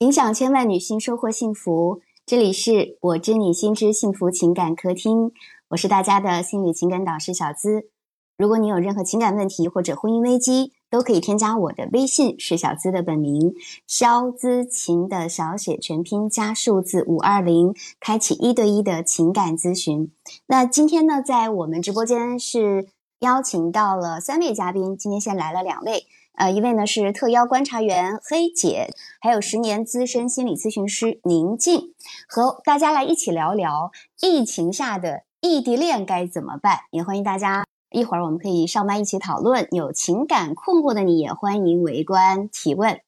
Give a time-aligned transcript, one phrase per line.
[0.00, 5.30] 影响千万女性收获幸福，这里是我知你心知幸福情感客厅，
[5.68, 7.90] 我是大家的心理情感导师小资。
[8.38, 13.52] 如果你有任何情感问题或者婚姻危机，都可以添加我的微信，是小资的本名
[13.86, 20.10] 肖资琴的小写全拼加数字五二零，开启一对一的情感咨询。
[20.46, 22.88] 那今天呢，在我们直播间是
[23.18, 26.06] 邀请到了三位嘉宾，今天先来了两位。
[26.40, 28.88] 呃，一位呢是特邀观察员黑姐，
[29.20, 31.92] 还有十年资深心理咨询师宁静，
[32.26, 33.92] 和大家来一起聊聊
[34.22, 36.78] 疫情下的异地恋该怎么办。
[36.92, 39.68] 也欢迎大家一会儿我们可以上麦一起讨论。
[39.70, 43.02] 有情感困惑的你也欢迎围观提问。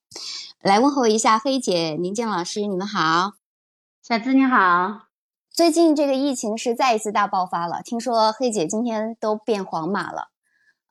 [0.61, 3.33] 来问候一下黑姐、宁静老师，你们好。
[4.03, 5.06] 小资你好。
[5.51, 10.31] 最近这个疫情是再一次大爆发了，听说黑姐今天都变黄码了。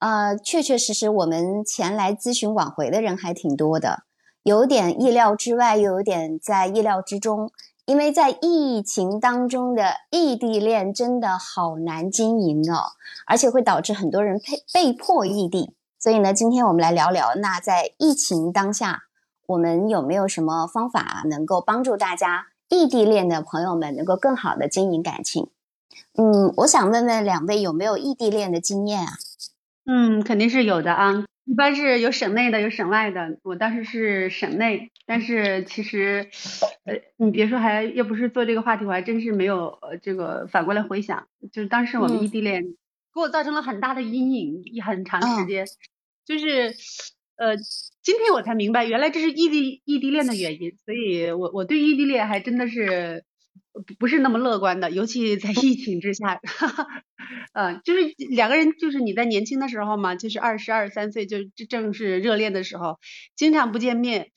[0.02, 4.02] 呃，确确实实，我们前来咨询挽回的人还挺多的，
[4.42, 7.52] 有点意料之外，又有点在意料之中。
[7.86, 12.94] 因为在疫情当中的异地恋真的好难经营哦，
[13.28, 15.76] 而且会导致很多人被被迫异地。
[16.00, 19.04] 所以呢，今天我们来聊聊，那在疫情当下，
[19.46, 25.50] 我们有没有什么方法能够帮助大家异地恋的朋友们能够更好的经营感情？
[26.18, 29.14] 嗯，我想问问两位有没有异地恋的经验啊？
[29.94, 31.26] 嗯，肯定是有的啊。
[31.44, 33.38] 一般是有省内的，有省外的。
[33.44, 36.30] 我当时是省内，但是其实，
[36.86, 42.64] 呃，你别说，还要不是做这个话题，我还真是没有呃这个反过来回想，就是当时我们异地恋
[43.14, 45.66] 给我造成了很大的阴影，一很长时间。
[46.26, 46.74] 就是
[47.36, 47.58] 呃，
[48.02, 50.72] 今天我才明白，原来这是异地异地恋的原因。
[50.86, 53.26] 所以我我对异地恋还真的是。
[54.00, 56.40] 不是那么乐观的，尤其在疫情之下，
[57.54, 61.38] 嗯， 就是两个人，就是你在年轻的时候嘛，就是二十二三岁，就
[61.70, 63.00] 正是热恋的时候，
[63.36, 64.28] 经常不见面，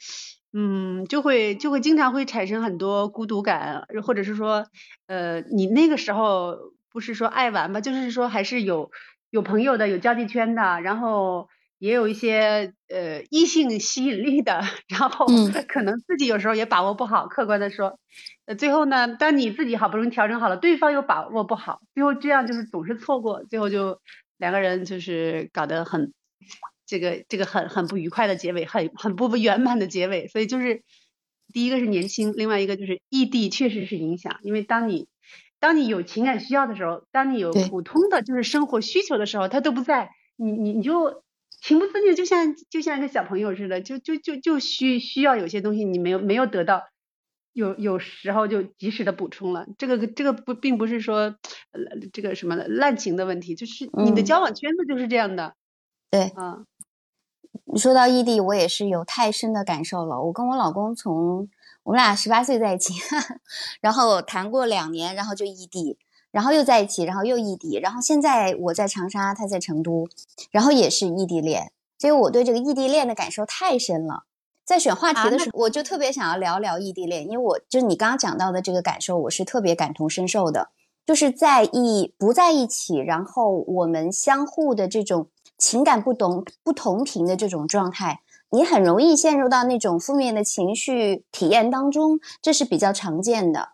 [0.52, 4.66] 嗯，就会就会经常会产生很多孤独感，或者是说，
[5.06, 6.56] 呃，你那个时候
[6.90, 8.90] 不是说爱玩吧，就是说还是有
[9.30, 11.48] 有朋友的，有交际圈的，然后。
[11.84, 15.26] 也有一些呃异性吸引力的，然后
[15.68, 17.26] 可能自己有时候也把握不好。
[17.26, 17.98] 客观的说，
[18.46, 24.00] 呃，最后呢，当你自己好不容易调整好了，对方又把握不好，最后这样就是总是错过，最后就
[24.38, 26.14] 两个人就是搞得很
[26.86, 30.26] 这个这个很很不愉快的结尾，很很不圆满的结尾。
[30.28, 30.80] 所以就是
[31.52, 35.06] 第一个是年轻，另外一个就是异地确实是影响，因为当你
[35.60, 41.22] 当你有情感需要的时候，当你有普通的就是生活需求的时候，他都不在，你你你就。
[41.66, 46.82] 情不自禁，就像就像一个小朋友似的，就就就就需需要有些东西你没有没有得到，
[47.54, 49.66] 有有时候就及时的补充了。
[49.78, 51.36] 这个这个不并不是说
[52.12, 55.54] 这个什么滥情的问题，就是你的交往圈子就是这样的。
[56.10, 56.66] 对，嗯，
[57.72, 60.20] 你说到异地，我也是有太深的感受了。
[60.20, 61.48] 我跟我老公从
[61.82, 62.92] 我们俩十八岁在一起，
[63.80, 65.96] 然后谈过两年，然后就异地。
[66.34, 70.08] 然后又在一起，然后又异地，然后现在我在长沙，他在成都，
[70.50, 74.24] 然后也是异地恋，所以我对这个异地恋的感受太深了。
[74.64, 80.70] 在选话题的时候，我就特别想要聊聊异地恋，因为我就是你刚刚讲到的这个感受，我是特别感同身受的。
[81.06, 93.73] 就是在一不在一起，然后我们相互的这种情感不同不同频的这种状态，你很容易陷入到那种负面的情绪体验当中，这是比较常见的。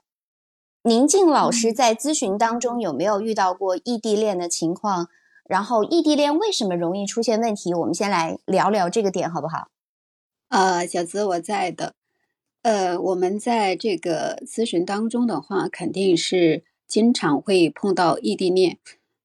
[0.83, 5.11] 宁静老师在咨询当中有没有遇到过异地恋的情况？
[5.47, 7.75] 然后异地恋为什么容易出现问题？
[7.75, 9.69] 我们先来聊聊这个点，好不好？
[10.49, 11.93] 呃，小资我在的。
[12.63, 18.79] 呃，我们在这个咨询当中的话，肯定是经常会碰到异地恋。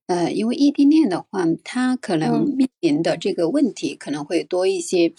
[0.07, 5.13] 呃，因为异地恋的话，它可能面临的这个问题可能会多一些，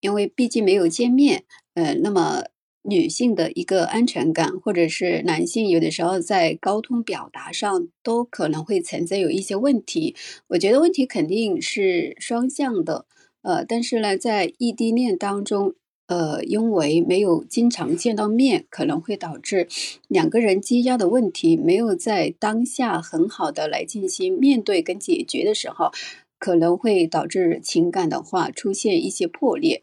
[0.00, 1.44] 因为毕竟没有见面。
[1.74, 2.46] 呃，那么。
[2.82, 10.16] 女性的一个安全感，或者是男性有的时候在沟通表达上都可能会存在有一些问题。
[10.48, 13.04] 我觉得问题肯定是双向的，
[13.42, 15.74] 呃，但是呢，在异地恋当中，
[16.06, 19.68] 呃，因为没有经常见到面，可能会导致
[20.08, 25.90] 两个人积压的问题没有在当下很好的来进行面对跟解决的时候，
[26.38, 29.82] 可能会导致情感的话出现一些破裂，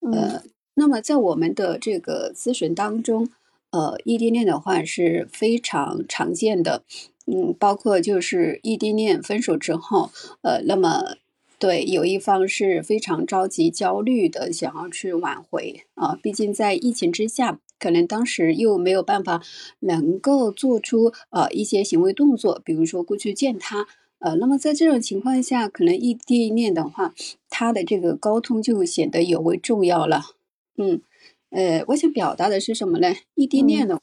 [0.00, 0.42] 呃。
[0.78, 3.28] 那么在我们的这个咨询当中，
[3.70, 6.84] 呃，异地恋的话是非常常见的，
[7.26, 10.10] 嗯，包括就是异地恋分手之后，
[10.42, 11.16] 呃，那么
[11.58, 19.42] 对有一方是非常着急、焦虑的，想要去挽回啊，毕竟在疫情之下，可能当时又没有办法
[19.80, 23.88] 能够做出呃一些行为动作，比如说过去见他，
[24.20, 27.12] 呃，那么在这种情况下，可能异地恋的话，
[27.50, 30.37] 他的这个沟通就显得尤为重要了。
[30.78, 31.02] 嗯，
[31.50, 33.14] 呃，我想表达的是什么呢？
[33.34, 34.02] 异地恋的话，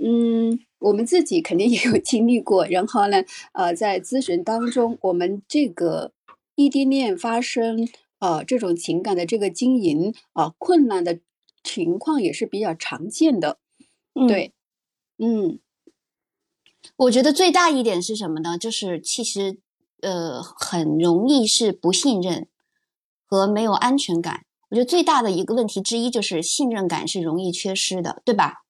[0.00, 2.66] 嗯，我们自己肯定也有经历过。
[2.66, 6.12] 然后呢，呃，在咨询当中，我们这个
[6.54, 7.88] 异地恋发生
[8.20, 11.20] 呃，这种情感的这个经营啊困难的
[11.64, 13.58] 情况也是比较常见的。
[14.28, 14.52] 对，
[15.18, 15.58] 嗯，
[16.96, 18.58] 我觉得最大一点是什么呢？
[18.58, 19.58] 就是其实
[20.02, 22.48] 呃，很容易是不信任
[23.26, 24.44] 和没有安全感。
[24.70, 28.64] 我觉得最大的一个问题之一就是信任感是容易缺失的，对吧？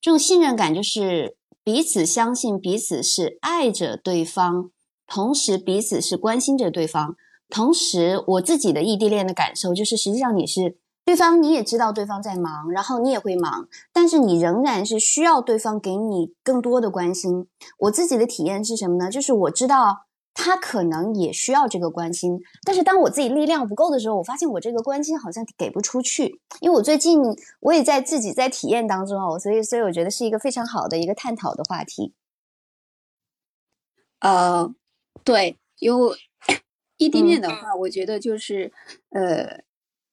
[0.00, 4.70] 这种信任感就是彼此相信彼此是爱着对方，
[5.06, 7.16] 同时彼此是关心着对方。
[7.50, 17.46] 同时，我自己的异地恋的感受就是，实际上你是对方，你也知道对方在忙，然后你也会忙，但是你仍然是需要对方给你更多的关心。
[17.78, 19.10] 我自己的体验是什么呢？
[19.10, 20.06] 就是我知道。
[20.34, 26.40] 他可能也需要这个关心，但是当我自己力量不够的时候，我发现我这个关心好像给不出去。
[26.60, 27.20] 因为我最近
[27.60, 32.14] 我也在自己在体验当中哦，所以所以我觉得是一个非常好的一个探讨的话题。
[34.20, 34.72] 呃，
[35.22, 36.16] 对，因为
[36.96, 38.72] 异地恋的话，我觉得就是
[39.10, 39.62] 呃，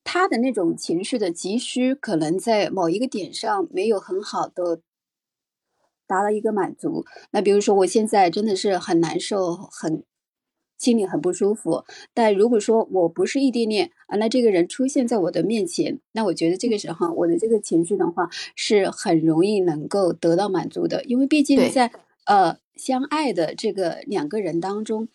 [0.03, 4.81] 他的那种情绪的急需，可能在某一个点上没有很好的。
[6.07, 7.05] 达到一个满足。
[7.29, 10.03] 那比如说，我现在真的是很难受，很
[10.79, 11.83] 心里很不舒服。
[12.15, 21.91] 但如果说我不是异地恋啊，那这个人出现在我的面前，那我觉得这个时候我的这个情绪的话是很容易能够得到满足的，因为毕竟在
[22.25, 25.07] 呃相爱的这个两个人当中。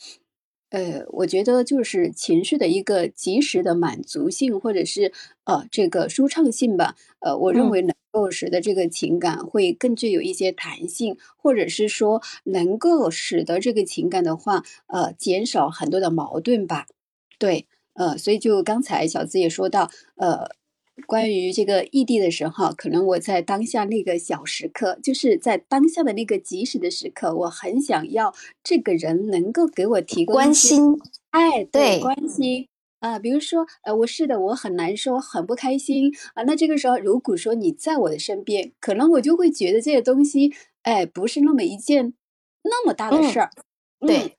[0.70, 5.12] 呃，我觉得就是情绪的一个及时的满足性，或者是
[5.44, 6.96] 呃这个舒畅性吧。
[7.20, 16.86] 呃，我认为能够使的这个情感会更具有一些弹性，或者是说能够使得这个情感的话，呃，减少很多的矛盾吧。
[17.38, 20.48] 对，呃，所以就刚才小资也说到，呃。
[21.08, 28.32] 关于这个异地的时候，可能我在当下那个小时刻，就是在当下的那个及时的时刻，我很想要
[28.62, 30.96] 这个人能够给我提供关心，
[31.30, 32.68] 哎，对，关心
[33.04, 36.42] 啊，比如说，呃，我是的，我很难受，很不开心啊。
[36.44, 40.54] 那这个时候，如果说你在我的身边，可能我就会觉得这些东西，
[40.84, 42.14] 哎，不是那么一件
[42.62, 43.50] 那么大的事儿。
[44.00, 44.38] 对，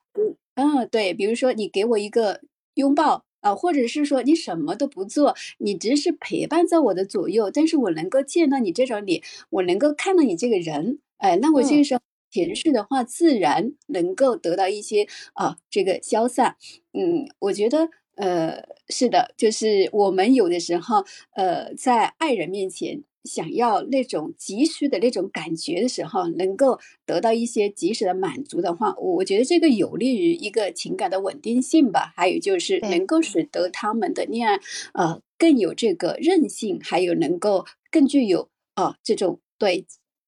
[0.56, 2.40] 嗯，对，比如说你给我一个
[2.74, 3.24] 拥抱。
[3.42, 16.56] 啊，或者是说你什么都不做，你只是陪伴在我的左右，但是我能够见到你这张脸，我能够看到你这个人，哎，那我这个时候情绪的话，自然能够得到一些啊这个消散。
[16.92, 21.04] 嗯，我觉得呃是的，就是我们有的时候
[21.34, 23.02] 呃在爱人面前。
[23.26, 32.12] 想要那种急需的那种感觉的时候，能够得到一些及时的满足的话，我觉得这个有利于一个情感的稳定性吧。
[32.14, 34.60] 还有就是能够使得他们的恋爱，
[34.94, 39.84] 呃，更有这个韧性，还有能够更具有啊这种对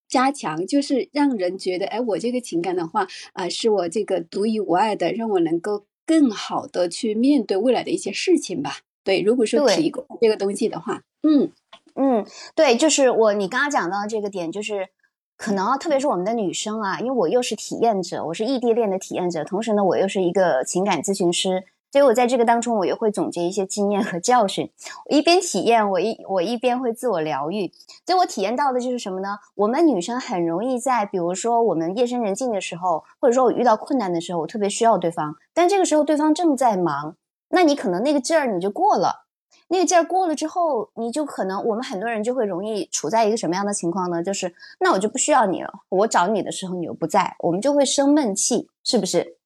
[0.08, 8.78] 加强，就是让人觉得，哎，我这个情感的话，啊，是我这个独一无二的，让我能够更好的去面对未来的一些事情吧。
[9.04, 11.52] 对，如果说提供这个东西的话，嗯。
[12.00, 12.24] 嗯，
[12.54, 14.88] 对，就是我你刚刚讲到这个点，就是
[15.36, 24.70] 可能特别是我们的女生啊，因为我又是体验者，我是异地恋的体验者，同时呢，我又是一个情感咨询师，所以我在这个当中，我也会总结一些经验和教训。
[25.06, 27.72] 我一边体验，我一我一边会自我疗愈。
[28.06, 29.38] 所以我体验到的就是什么呢？
[29.54, 37.16] 我们女生很容易在，比如说我们夜深人静的时候，或者说我遇到困难的时候，我特别需要对方，但这个时候对方正在忙，
[37.48, 39.24] 那你可能那个劲儿你就过了。
[39.70, 44.22] 那个劲儿过了之后，你就可能我们很多人就会容易处在一个什么样的情况呢？
[44.22, 49.36] 就是那我就不需要你了，我找你的时候你又不在，我们就会生闷气，是不是？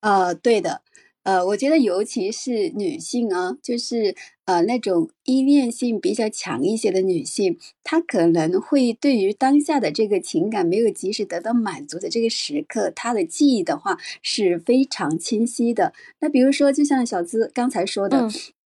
[0.00, 0.80] 呃，对的，
[1.22, 4.14] 呃，我觉得尤其是女性啊，就是
[4.46, 15.92] 呃那种依恋性比较强一些的女性，她可能会对于当下的这个情感没有及时得到满足的这个时刻，她的记忆的话是非常清晰的。
[16.20, 18.28] 那比如说，就像小资刚才说的。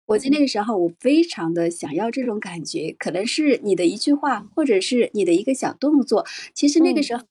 [0.07, 6.25] 我在那个时候，我非常的想要这种感觉，可能是你的一句话，或者是你的一个小动作。
[6.53, 7.23] 其实那个时候，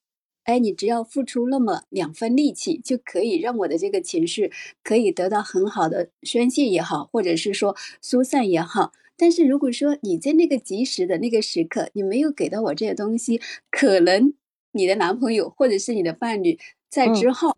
[0.44, 4.50] 哎，你只要付出那么两分力气，就可以让我的这个情绪
[4.82, 8.92] 可以得到很好的宣泄也好，或者是说疏散也好。
[9.16, 14.32] 但是如果说你在那个及时的那个时刻，你没有给到我这些东西，可能
[14.72, 17.56] 你的男朋友或者是你的伴侣在之后，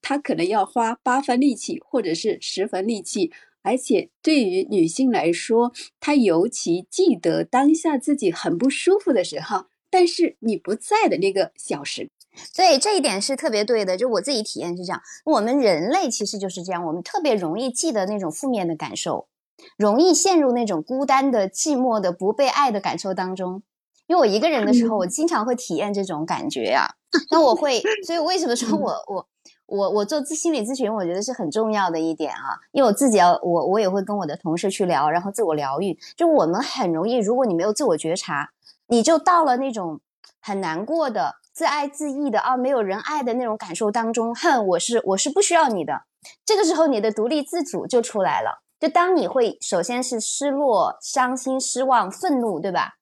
[0.00, 3.30] 他可能要花八分力气，或者是十分力气。
[3.64, 12.10] 而且对于女性来说，她尤其记得当下自己很不舒服的时候，但是你不在的那个小时，
[12.52, 13.96] 所以这一点是特别对的。
[13.96, 19.28] 就我自己体验是这样，我们人类其实就是这样，我们特别容易记得那种负面的感受。
[19.76, 23.62] 容易陷入那种孤单的、寂寞的、不被爱的感受当中。
[24.08, 26.96] 因为我一个人的时候，我经常会体验这种感觉呀。
[27.30, 29.26] 那我会，所以为什么说我我
[29.66, 32.58] 我我做咨心理咨询，我觉得是很重要的一点啊。
[32.72, 35.96] 因为我自己要我我也会跟我的同事去聊，然后自我疗愈。
[36.16, 38.50] 就我们很容易，如果你没有自我觉察，
[38.88, 40.00] 你就到了那种
[40.40, 44.34] 很难过的、自爱自义的啊，没有人爱的那种感受当中。
[44.34, 46.02] 哼，我是我是不需要你的。
[46.44, 48.62] 这个时候，你的独立自主就出来了。
[48.80, 52.94] 就当你会首先是失落、伤心、失望、愤怒，对吧？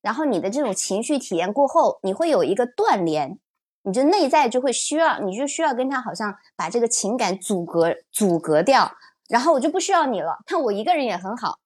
[0.00, 3.38] 然后你的这种情绪体验过后，你会有一个断联，
[3.82, 8.92] 你就内在就会需要，你就需要跟他好像把这个情感阻隔阻隔掉，
[9.28, 10.38] 然后我就不需要你了。
[10.50, 11.58] 那我一个人也很好，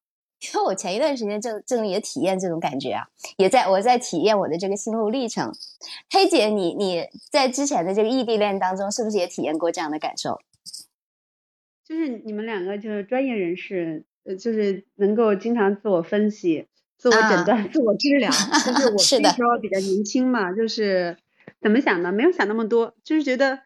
[0.42, 3.06] 因为我前一段时间正正也体验这种感觉啊，
[3.36, 5.52] 也在我在体验我的这个心路历程。
[6.10, 10.40] 黑姐，你你在之前的这个异地恋当中，是不是也体验过这样的感受？
[11.84, 18.30] 就是你们两个就是专业人士，呃，就是能够经常自我分析、自我诊断、自我治疗。
[18.64, 21.16] 就是我那时候比较年轻嘛，就是
[21.60, 22.10] 怎么想的？
[22.10, 23.60] 没有想那么多，就是觉得，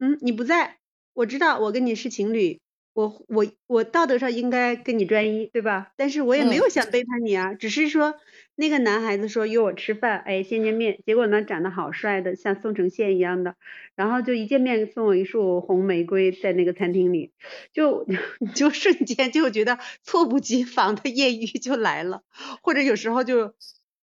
[0.00, 0.78] 嗯，你不在，
[1.14, 2.60] 我知道我跟你是情侣，
[2.92, 5.92] 我我我道德上应该跟你专一，对吧？
[5.96, 8.14] 但是我也没有想背叛你啊，只是说。
[8.56, 10.98] 那个男孩子说约我吃饭，哎，见见面。
[11.06, 13.54] 结果呢，长得好帅的，像宋承宪一样的。
[13.96, 17.32] 然后就一见面送我一束红玫瑰，在那个餐厅里，
[17.72, 18.06] 就
[18.54, 22.22] 就瞬间就觉得猝不及防的艳遇就来了。
[22.62, 23.54] 或者有时候就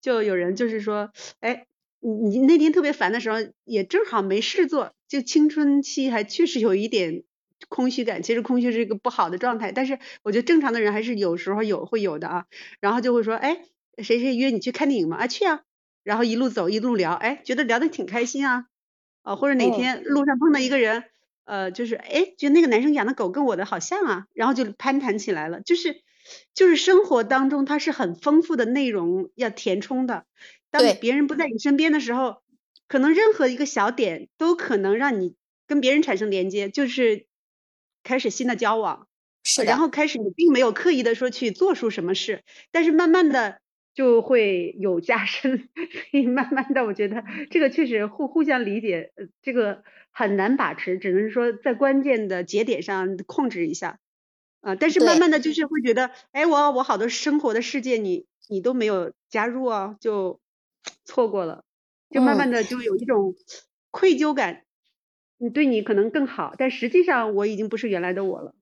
[0.01, 1.67] 就有人就是说，哎，
[2.00, 7.22] 你你那天特别烦的时候，也正好没事做，就青春期还确实有一点
[7.70, 8.24] 空虚感。
[8.24, 12.46] 其实空虚是一个不好的状态，但是我觉得正常的人还是有时候有会有的啊。
[12.80, 13.66] 然后就会说，哎。
[14.00, 15.18] 谁谁约你去看电影吗？
[15.18, 15.62] 啊，去啊，
[16.04, 18.66] 然后一路走一路聊，哎，觉得聊得挺开心啊，
[19.24, 21.06] 啊，或者哪天路上碰到一个人，
[21.46, 26.04] 呃，就是哎，觉得那个男生养的狗跟我的好像啊，然后就攀谈起来了，就是
[26.54, 30.26] 就是生活当中它是很丰富的内容要填充的，
[30.70, 32.44] 当别人不在你身边的时候，
[32.88, 35.34] 可能任何一个小点都可能让你
[35.66, 37.26] 跟别人产生连接，就是
[38.08, 39.08] 开始新的交往，
[39.44, 43.60] 是然后开始你并没有刻意的说去做出什么事，但是慢慢的。
[43.98, 53.98] 就会有加深， 所以慢慢的，我觉得这个确实互互相理解，呃，这个很难把持，只能说在关键的节点上控制一下，
[54.62, 60.40] 啊，但是慢慢的就是会觉得，哎，我我好多生活的世界你你都没有加入啊，就
[61.04, 61.64] 错过了，
[62.12, 63.34] 就慢慢的就有一种
[63.90, 64.62] 愧疚感，
[65.39, 68.53] 你对你可能更好，但实际上我已经不是原来的我了。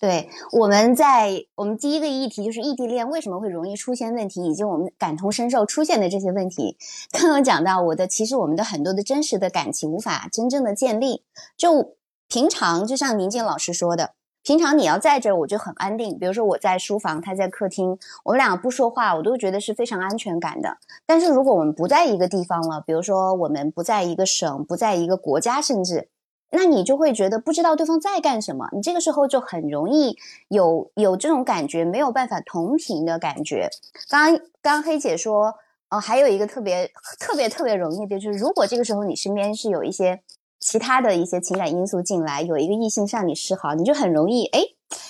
[0.00, 6.76] 对，我们在我们第一个议题就是异地恋为什么会容易出现问题，以及我们感同身受出现的这些问题。
[7.10, 11.24] 刚刚讲到我的，其实我们的很多的真实的感情无法真正的建立。
[11.56, 11.96] 就
[12.28, 14.12] 平常，就像宁静老师说的，
[14.44, 16.16] 平常你要在这儿，我就很安定。
[16.18, 20.76] 比如说我在书房，他在客厅，我们两个不说话，我都觉得是非常安全感的。
[21.06, 26.10] 但是如果我们不在一个地方了，比如说我们不在一个省，不在一个国家，甚至。
[26.50, 30.16] 那你就会觉得不知道对方在干什么，你这个时候就很容易
[30.48, 33.68] 有有这种感觉，没有办法同频的感觉。
[34.08, 35.54] 刚刚黑姐说，
[35.90, 36.90] 呃，还有一个特别
[37.20, 40.20] 特别特别容易的，就是如果这个时候你身边是有一些
[40.58, 44.60] 其他的一些情感因素进来，有一个异性向你示好，你就很容易，哎，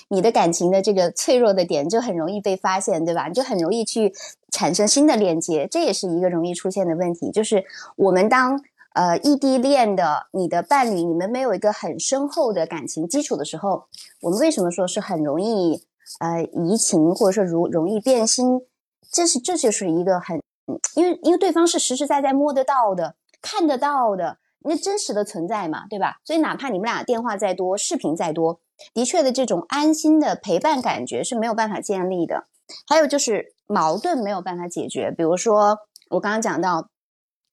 [0.09, 3.29] 你的感情的这个脆弱的点就很容易被发现，对吧？
[3.29, 4.13] 你就很容易去
[4.51, 7.65] 产生新的链接，这也是一个容易出现的问题，就是
[7.95, 8.61] 我们当。
[8.99, 13.85] 呃，异地恋的你的伴侣，你们没有一个很深厚的感情基础的时候，
[14.23, 15.85] 我们为什么说是很容易
[16.19, 18.61] 呃移情，或者说如容易变心？
[19.13, 20.43] 这是这就是一个很，
[20.97, 26.17] 因为因为对方是实实在在摸得到的、看得到的，那真实的存在嘛，对吧？
[26.25, 28.59] 所以哪怕你们俩电话再多、视频再多，
[28.93, 32.49] 的确的这种安心的陪伴感觉是没有办法建立的。
[32.89, 35.79] 还有就是矛盾没有办法解决，比如说
[36.11, 36.89] 我刚刚讲到。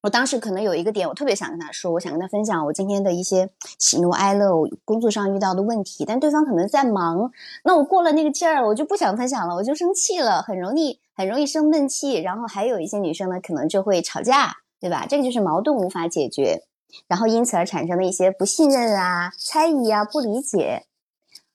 [0.05, 7.31] 我当时可能有一个点，我特别想跟他说，我想跟他分享我今天的一些喜怒哀乐，我工作上遇到的问题，但对方可能在忙，
[7.63, 15.07] 那我过了那个劲儿，我就不想分享了，我就生气了，很容易很容易生闷气，然后还有一些女生呢，可能就会吵架，对吧？
[15.09, 16.61] 这个就是矛盾无法解决，
[17.07, 20.83] 然后因此而产生的一些不信任啊、猜疑啊、不理解，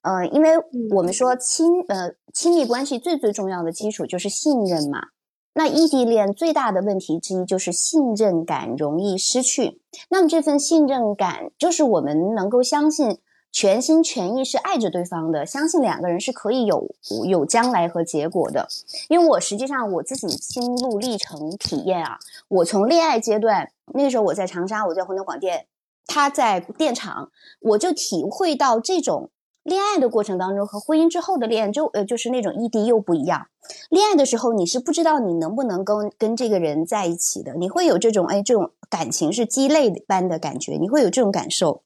[0.02, 0.54] 呃，因为
[0.96, 4.98] 我们说亲呃亲密关系最最重要的基础就是信任嘛。
[5.52, 9.80] 那异地恋最大的问题之一就是信任感容易失去。
[10.08, 13.18] 那么这份信任感，就是我们能够相信
[13.50, 16.94] 全心全意是爱着对方的，相信两个人是可以有
[17.28, 18.68] 有将来和结果的。
[19.08, 25.66] 因为我实际上我自己心路历程体验啊，我从恋爱阶段那时候我在长沙，我在湖南广电，
[26.06, 29.30] 他在电厂，我就体会到这种
[29.62, 33.48] 恋爱的过程当中和婚姻之后的恋爱就呃就是那种异地又不一样。
[33.90, 41.82] 恋爱的时候你是不知道你能不能跟跟这个人在一起的，你会有这种哎这种感情是鸡肋般的感觉，你会有这种感受。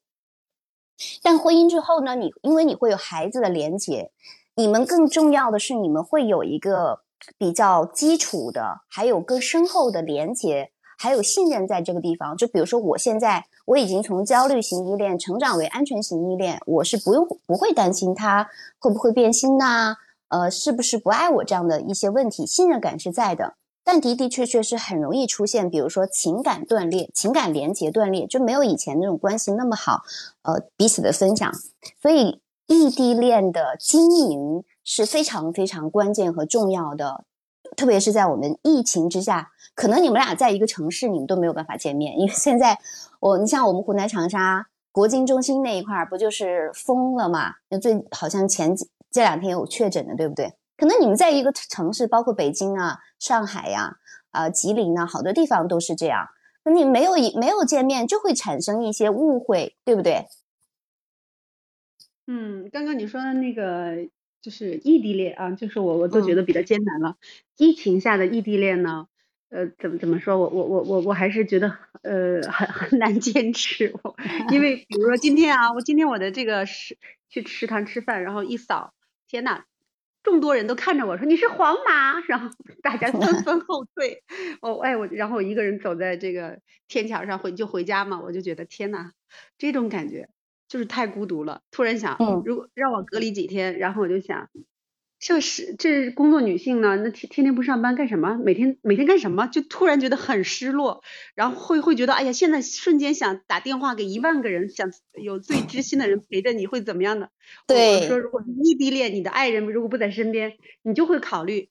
[1.23, 4.13] 但婚姻之后呢，你因为你会有孩子的连结，
[4.55, 7.01] 你们更重要的是你们会有一个
[7.37, 12.37] 比较基础的，还有更深厚的连结，还有信任在这个地方。
[12.37, 13.47] 就比如说我现在。
[13.67, 19.97] 我已经从焦虑型依恋成长为安全型依恋，我是不用不会担心他会不会变心呐，
[20.29, 23.55] 呃，是不是不爱我这样的一些问题，信任感是在的。
[23.87, 30.03] 但的的确确是很容易出现，比如说情感断裂、情感连接断裂，就没有以前那种关系那么好，
[30.43, 31.53] 呃，彼此的分享。
[32.01, 37.25] 所以异地恋的经营是非常非常关键和重要的，
[37.77, 42.79] 特别是在我们疫情之下，可能你们俩在一个城市，你们都没有办法见面，因为现在。
[43.21, 47.55] 我，你像我们湖南长沙国金中心那一块儿，不就是封了嘛？
[47.71, 50.53] 那最好像前几这两天有确诊的，对不对？
[50.77, 53.97] 可能你们在一个城市，包括北京啊、上海呀、
[54.31, 56.29] 啊吉林啊，好多地方都是这样。
[56.65, 60.27] 那你没有一没有见面，就会产生一些误会，对不对？
[62.27, 64.07] 嗯，刚刚你说的那个
[64.43, 67.17] 就是异地恋啊，就是我我都觉得比较艰难了。
[67.57, 69.07] 疫情下的异地恋呢？
[69.55, 70.37] 呃，怎么怎么说？
[70.37, 71.69] 我我我我我还是觉得
[72.03, 73.95] 呃很很难坚持。
[74.51, 78.95] 因为比如说今天啊，我今天我的这个食去食堂吃饭，然后一扫，
[79.29, 79.63] 天呐，
[80.25, 82.51] 众多人都看着我说你是皇马，然后
[82.83, 84.25] 大家纷纷后退。
[84.61, 86.59] 哦，哎我，然后我一个人走在这个
[86.89, 89.13] 天桥上回就回家嘛，我就觉得天呐，
[89.57, 90.31] 这种感觉
[90.67, 91.61] 就是太孤独了。
[91.71, 94.49] 突然想，如果让我隔离几天，然后我就想。
[95.25, 98.39] 这是这工作女性呢，那天天天不上班干什么？
[98.45, 99.47] 每天每天干什么？
[99.47, 101.03] 就突然觉得很失落，
[101.35, 107.31] 然后会会觉得，哎呀，现在瞬间想打电话给一万个人，想有最知心的人陪着你会怎么样的？
[107.67, 111.71] 对，说如果异地恋，你的爱人如果不在身边，你就会考虑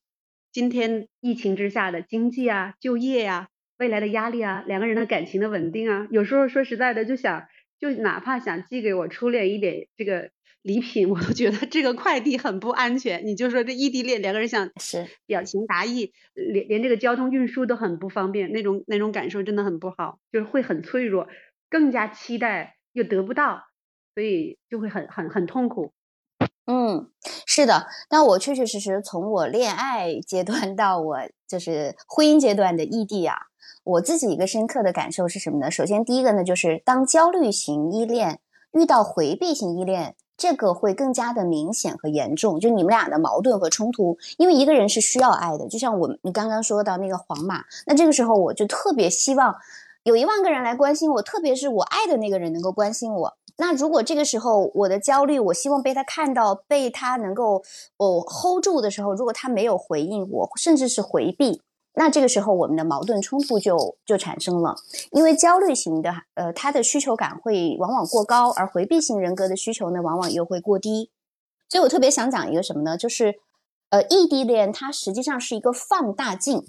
[0.52, 6.08] 今天疫情之下的经济啊、就业呀、未来的压力啊、两个人的感情的稳定啊。
[6.10, 7.46] 有时候说实在的，就想
[7.80, 10.32] 就哪怕想寄给我初恋一点这个。
[10.64, 13.26] 礼品我都觉得这个快递很不安全。
[13.26, 21.28] 你就说这异地恋两个人想是表情达意，连连这个交通运输都很不方便，那种那种感受真的很不好，就是会很脆弱，
[21.70, 23.64] 更加期待又得不到，
[24.16, 25.92] 所以就会很很很痛苦。
[26.66, 27.10] 嗯，
[27.46, 27.88] 是的。
[28.08, 33.36] 但我确确实实从我恋爱阶段到我就是婚姻阶段的异地啊，
[33.84, 35.70] 我自己一个深刻的感受是什么呢？
[35.70, 38.40] 首先第一个呢，就是当焦虑型依恋
[38.72, 40.16] 遇到回避型依恋。
[40.44, 49.56] 这个会更加的明显和严重，就你们俩的矛盾和冲突，因为一个人是需要爱的，就像我你刚刚说到那个皇马，那这个时候我就特别希望
[50.04, 53.34] 有一万个人来关心我，特别是我爱的那个人能够关心我。
[53.56, 57.64] 那如果这个时候我的焦虑，我希望被他看到，被他能够
[57.96, 61.62] 哦 hold 住的时候，如果他没有回应我，甚至是回避。
[61.96, 64.76] 那这个时候，我们的矛盾冲突就就产生了，
[65.12, 71.12] 因为焦虑型的，呃，他的需求感会往往过高，而回避型人格的需求呢，往往又会过低。
[71.70, 72.98] 所以我特别想讲一个什么呢？
[72.98, 73.36] 就是，
[73.90, 76.66] 呃，异地恋它实际上是一个放大镜。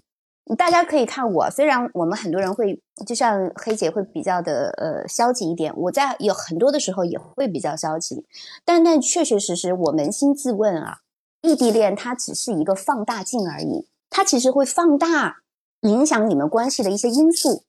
[0.59, 8.27] 大家可以看我，虽然我们很多人会，就像黑姐会比较的呃消极一点，我在有很多的时候也会比较消极，
[8.63, 10.99] 但但确确实实，我扪心自问啊，
[11.41, 13.87] 异地恋它只是一个放大镜而已。
[14.17, 15.39] 它其实会放大
[15.81, 17.65] 影响你们关系的一些因素，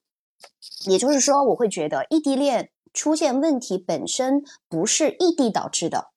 [0.86, 6.10] 也就是说，我会觉得异地恋出现问题本身不是异地导致的。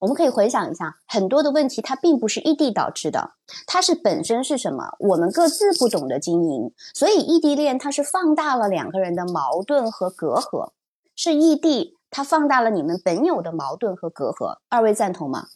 [0.00, 3.34] 我们可以回想一下，很多的问题它并不是异地导致的，
[3.68, 4.96] 它是本身是什么？
[4.98, 10.72] 我们各自不懂得经营，所以异地恋它是放大了两个人的矛盾和隔阂，
[11.14, 14.58] 是异地它放大了你们本有的矛盾和隔阂。
[14.68, 15.46] 二位赞同吗？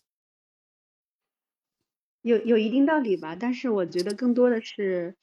[2.24, 5.14] 有有一定道理吧，但是我觉得更多的是，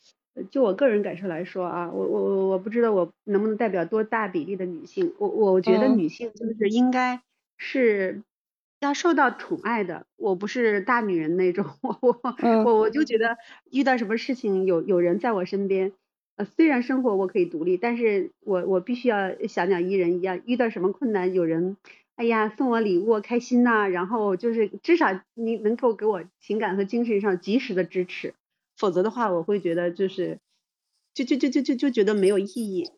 [0.52, 7.20] 就我个人感受来说啊，我我我我不知道我能不能代表多大比例的女性，我我觉得女性就是应该
[7.58, 8.22] 是
[8.80, 12.20] 要受到宠爱的，我不是大女人那种， 我我
[12.62, 13.36] 我我就觉得
[13.72, 15.94] 遇到什么事情有有人在我身边，
[16.36, 21.78] 呃虽然生活我可以独立，但是我我必须要小鸟依人一样，遇到什么困难有人。
[22.22, 28.36] 哎呀，送我礼物开心呐，然后就是至少你能够给我情感和精神上及时的支持，
[28.78, 30.38] 否则的话我会觉得就是
[31.16, 32.92] 就就就就就就觉得没有意义。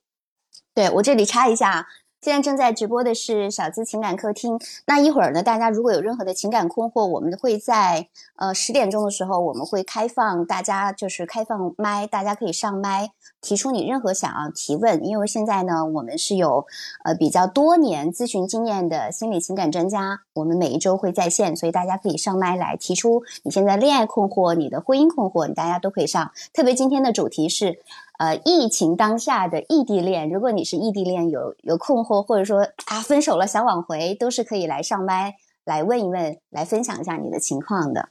[0.73, 1.87] 对我这里插一下，
[2.23, 4.57] 现在正在直播的是小资情感客厅。
[4.85, 8.07] 那一会儿呢，大家如果有任何的情感困惑，我们会在
[8.37, 15.05] 呃十点钟的时候，我们会开放大家就是开放麦，大家可以上麦提出你任何想要提问。
[15.05, 16.65] 因为现在呢，我们是有
[17.03, 26.31] 呃比较多年咨询经验的心理情感专家，我们每一周会在线，所以大家可以上麦来提出你现在恋爱困惑、你的婚姻困惑，大家都可以上。
[26.53, 27.79] 特别今天的主题是。
[28.19, 35.33] 呃，疫情当下的异地恋，如果你是异地恋，有有困惑，或者说啊分手了想挽回，都是可以来上麦
[35.65, 38.09] 来问一问，来分享一下你的情况的。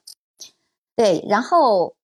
[0.97, 1.95] 对，然后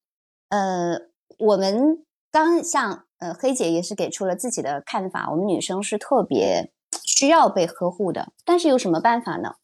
[0.47, 0.97] 呃，
[1.39, 6.71] 我们刚像呃黑姐也是给出了自己的看法，我们女生是特别
[7.03, 9.55] 需要被呵护的，但是有什么办法呢？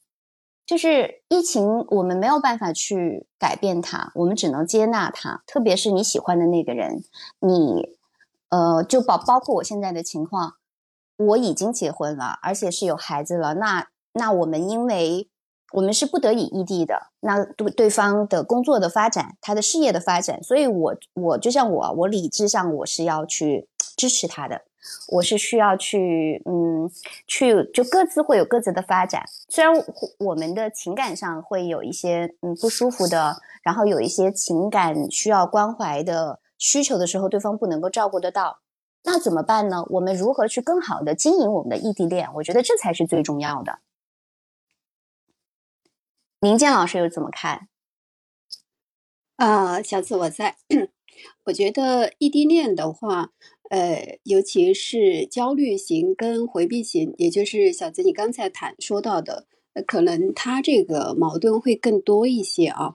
[0.65, 7.02] 就是疫情，我们没有办法去改变它，我们只能接纳它，特别是你喜欢的那个人，
[7.39, 7.95] 你。
[8.56, 10.54] 呃，就包包括我现在的情况，
[11.18, 13.56] 我已经结婚了，而且是有孩子了。
[13.56, 15.30] 那那我们因为
[15.74, 24.62] 我们是不得已异地的，那对对方的工作的发展，他的事业的发展，所以我我就像我，我理智上我是要去支持他的，
[25.10, 26.89] 我是需要去嗯
[27.28, 29.26] 去就各自会有各自的发展。
[29.50, 29.74] 虽然
[30.20, 36.39] 我们的情感上会有一些嗯不舒服的，然后有一些情感需要关怀的。
[36.58, 38.62] 需求的时候，对方不能够照顾得到，
[39.04, 39.86] 那怎么办呢？
[39.89, 42.30] 我们如何去更好的经营我们的异地恋？
[42.36, 43.80] 我觉得这才是最重要的。
[46.39, 47.68] 林健老师又怎么看？
[49.38, 50.58] 啊，小紫我在，
[51.46, 53.32] 我觉得异地恋的话，
[53.70, 59.46] 呃，尤其是焦虑型跟回避型，也就是小紫你刚才谈说到的，
[59.86, 62.94] 可能他这个矛盾会更多一些啊，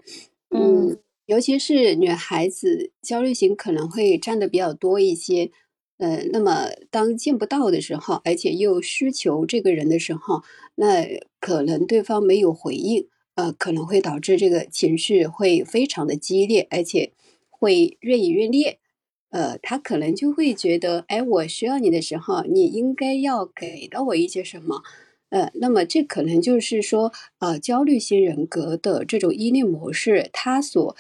[0.51, 0.99] 嗯。
[1.31, 5.53] 尤其是女孩子焦虑型可能会占的比较多一些，
[5.99, 10.43] 呃，那么当见不到的时候，而且又需求这个人的时候，
[10.75, 11.07] 那
[11.39, 17.13] 可能对方没有回应，呃，可能会导致这个情绪会非常的激烈，而且
[17.49, 18.81] 会越演越烈，
[19.31, 24.83] 呃，他可能就会觉得，哎，我需要你的时候，你应该要给到我一些什么。
[25.29, 30.97] 呃，那么这可能就是说，呃，焦虑型人格的这种依恋模式，他所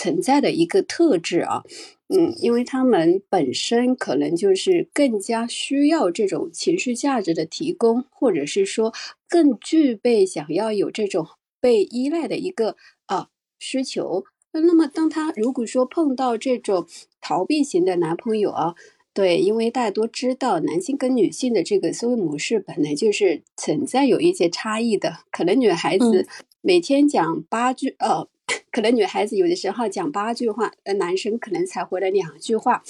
[0.00, 1.62] 存在的一个特质啊，
[2.08, 8.94] 嗯，因为他们本身可能就是更加需要这种情绪价值的提供，或者是说
[9.28, 11.26] 更具备想要有这种
[11.60, 14.24] 被依赖的一个啊需求。
[14.52, 16.86] 那那么当他如果说碰到这种
[17.20, 18.74] 逃避型的男朋友啊，
[19.12, 26.26] 对，因为大家都知道，男性跟女性的这个思维模式本来就是存在有一些差异的，可能女孩子
[26.62, 28.28] 每天讲八句呃。
[28.70, 32.82] 可能女孩子有的时候讲八句话，呃，男生可能才回来两句话。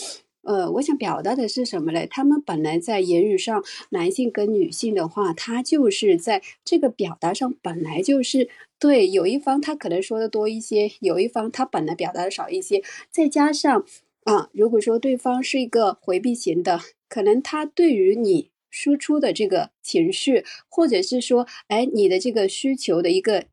[0.42, 2.07] 呃，我想表达的是什么呢？
[2.07, 12.83] 他们本来在言语上，男性跟女性的话，他就是在这个表达上本来就是对有一方他可能说的多一些，有一方他本来表达的少一些。
[13.11, 13.85] 再加上
[14.25, 23.44] 啊，如果说对方是一个回避型的，可能他对于你输出的这个情绪，或者是说，哎，你的这个需求的一个。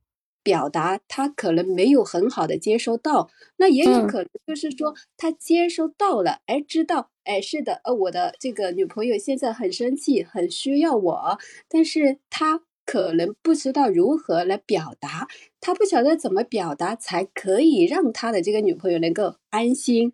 [0.48, 15.28] 表达他可能没有很好的接收到，那也有可能就是说他接收到了，哎，知道，哎，是的，呃，我的这个女朋友现在很生气，很需要我，但是他可能不知道如何来表达，
[15.60, 20.14] 他不晓得怎么表达才可以让他的这个女朋友能够安心。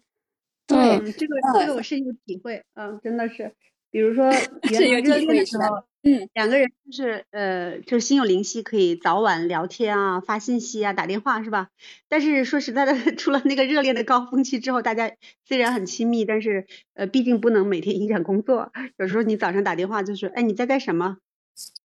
[0.66, 3.54] 对，这个这个我深有体会，嗯，真的是，
[3.94, 4.26] 比如说
[4.72, 5.84] 原来热恋的时候。
[6.06, 11.70] 嗯，两个人就是呃，就是心有灵犀，可以早晚聊天啊，发信息啊，打电话是吧？
[12.10, 15.14] 但是说实在的， 出了那个热恋的高峰期之后，大家
[15.46, 18.74] 虽然很亲密，但是呃，毕竟不能每天影响工作。
[18.98, 21.20] 有时候你早上打电话就是，哎，你在干什么？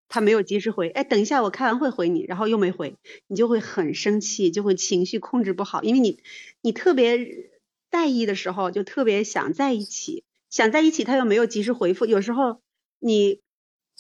[0.10, 2.96] 他没有及时回，哎，等一下我开完会回你，然后又没回，
[3.28, 6.18] 你就会很生气，就会情绪控制不好，因为你
[6.64, 7.20] 你特别
[7.92, 10.24] 在意的时候，就特别想在一起，
[10.58, 12.62] 想在一起，他又没有及时回复，有时候
[13.00, 13.42] 你。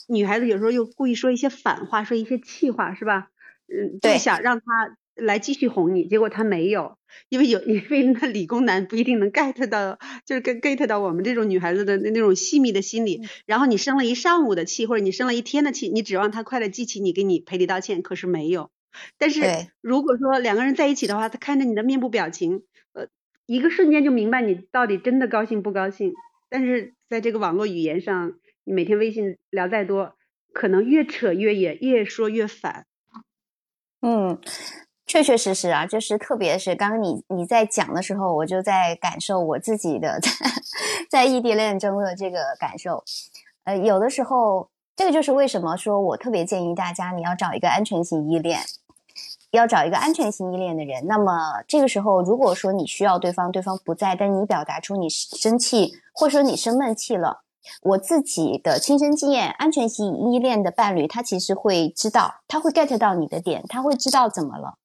[0.07, 3.29] 女孩子有时候又故意说一些反话，说一些气话，是吧？
[3.67, 6.97] 嗯，就想让他来继续哄你，结果他没有，
[7.29, 13.21] 因为有 因为那理工男不一定能 get 到，就是跟 get 到我们这种女孩子的那那种细密的心理。
[13.47, 18.69] 然后你生了一上午的气，或者你生了一天的气，你指望他快乐记起你，给你赔礼道歉，可是没有。
[19.17, 19.41] 但是
[19.81, 23.07] 如果说两个人在一起的话，他看着你的面部表情，呃，
[23.47, 26.13] 一个瞬间就明白你到底真的高兴不高兴。
[26.49, 28.33] 但是在这个网络语言上。
[28.69, 30.17] 你每天微信聊再多，
[30.51, 32.85] 可能越扯越远，越说越反。
[34.01, 34.37] 嗯，
[35.05, 40.19] 确确实实啊，就是特别是刚刚你你在讲的时候，我就在感受我自己的
[41.09, 43.05] 在异地恋中的这个感受。
[43.63, 48.59] 呃，有的时候这个就是为什么说我特别建议大家，你要找一个安全型依恋，
[49.51, 51.07] 要找一个安全型依恋的人。
[51.07, 57.41] 那么这个时候，如果说你需要对方，对方不在，但你表达出你生气，或者说你生闷气了，
[57.81, 64.75] 我自己的亲身经验，安全型依恋的伴侣，他其实会知道，他会 get 到你的点，他会知道怎么了，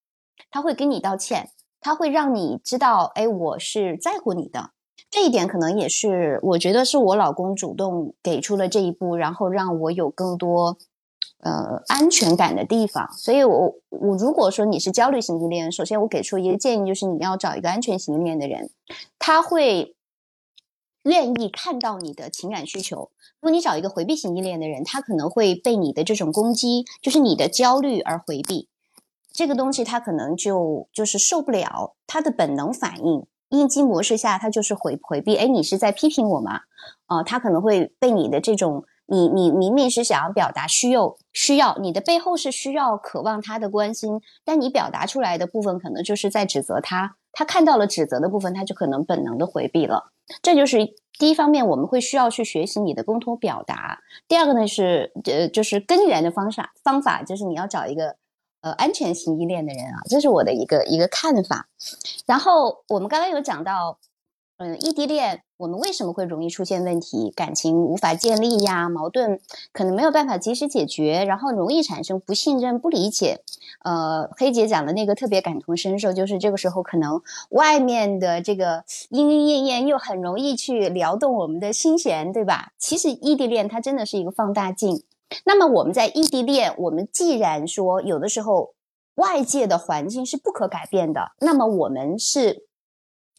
[0.51, 4.71] 他会跟你道歉，他会让你知道，哎，我是在乎你的。
[5.11, 10.79] 这一点可能也是，我觉得是我老公主动给出了这一步，然后让我有更多
[11.43, 13.09] 呃安全感的地方。
[13.13, 18.71] 所以，我我如果说你是焦虑型依恋，首先我给出一个建议，就是你要找一个安全型依恋的人，
[19.19, 19.95] 他会
[21.03, 23.11] 愿意看到你的情感需求。
[23.41, 28.69] 如果你找一个回避型依恋的人，他可能会被你的这种攻击，就是你的焦虑而回避
[29.33, 33.27] 这个东西，他可能就就是受不了，他的本能反应。
[33.49, 35.37] 应激模式下，他就是回回避。
[35.37, 36.61] 哎，你是在批评我吗？
[37.05, 47.17] 啊，他可能会被你的这种，你你明明是想要表达需要需要，你的背后是需要渴望他的关心，但你表达出来的部分可能就是在指责他。
[47.33, 50.13] 他看到了指责的部分，他就可能本能的回避了。
[50.43, 54.01] 这就是第一方面，我们会需要去学习你的沟通表达。
[54.29, 58.17] 第二个呢是，呃，就是根源的方法方法，就是你要找一个。
[58.65, 61.67] 呃，安全型依恋的人啊，这是我的一个一个看法。
[62.27, 63.99] 然后我们刚刚有讲到，
[64.59, 67.31] 嗯，异地恋我们为什么会容易出现问题？
[67.37, 69.39] 感情无法建立呀，矛盾
[69.71, 73.43] 可能没有办法及时解决，然后容易产生不信任、不理解。
[73.85, 82.73] 呃，黑姐讲的那个特别感同身受，就是这个时候可能外面的这个莺莺燕燕又很容易去撩动我们的心弦，对吧？
[82.77, 85.05] 其实异地恋它真的是一个放大镜。
[85.45, 88.75] 那么我们在异地恋，我们既然说有的时候
[89.15, 92.65] 外界的环境是不可改变的，那么我们是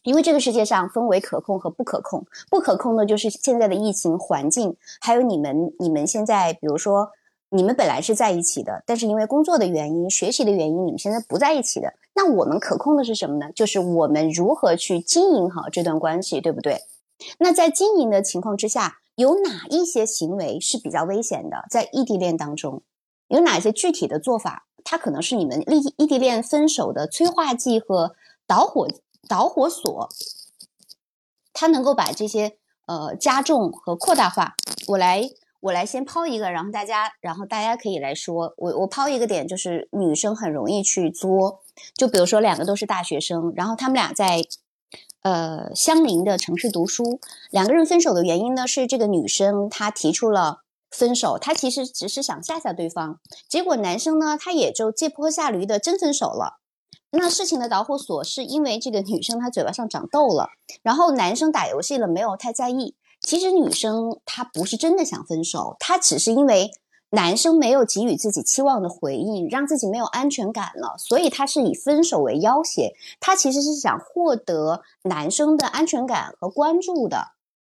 [0.04, 7.10] 因为这个世界上分为可控和不可控，不可控的就是现在的疫情环境，还有你们你们现在比如说
[7.48, 11.92] 你们本来是在一起的，但是因为工作的原因、学习的原因，你们现在不在一起的。
[12.14, 13.50] 那我们可控的是什么呢？
[13.52, 16.78] 就是我们如何去经营好这段关系，对不对？
[17.38, 18.98] 那在经营的情况之下。
[19.16, 21.58] 有哪一些行为是比较危险的？
[21.70, 22.82] 在异地恋当中，
[23.28, 24.66] 有哪些具体的做法？
[24.82, 28.88] 它可能是你们异异地恋分手的催化剂和导火
[29.28, 30.08] 导火索，
[31.52, 32.56] 它能够把这些
[32.86, 34.54] 呃加重和扩大化。
[34.88, 35.28] 我来
[35.60, 38.54] 我来先抛一个，然后大家然后大家可以来说。
[38.56, 41.62] 我我抛一个点，就是女生很容易去作，
[41.94, 44.42] 就比如说两个都是大学生，然后他们俩在。
[45.22, 47.18] 呃，相邻的城市读书，
[47.50, 56.60] 两个人分手的原因呢是这个女生她提出了分手，她其实只是想吓吓对方，结果男生呢他也就借坡下驴的真分手了。
[57.16, 60.48] 那事情的导火索是因为这个女生她嘴巴上长痘了，
[60.82, 66.70] 然后男生打游戏了没有太在意，其实女生她不是真的想分手，她只是因为。
[67.10, 72.92] 男生没有给予自己期望的回应，让自己没有安全感了，所以她是以分手为要挟。
[73.20, 77.28] 她其实是想获得男生的安全感和关注的。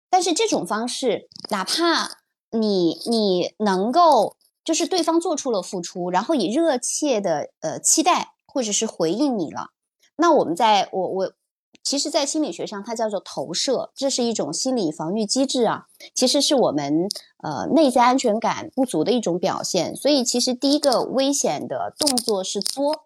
[0.09, 9.73] 但是这种方式，哪怕你你能够就是对方做出了付出，然后以热切的呃期待或者是回应你了，
[10.17, 11.35] 那我们在我我。
[11.83, 15.87] 其实，在心理学上，它叫做投射，这是一种心理防御机制啊。
[16.15, 17.09] 其实是我们
[17.43, 19.95] 呃内在安全感不足的一种表现。
[19.95, 23.05] 所以，其实第一个危险的动作是作。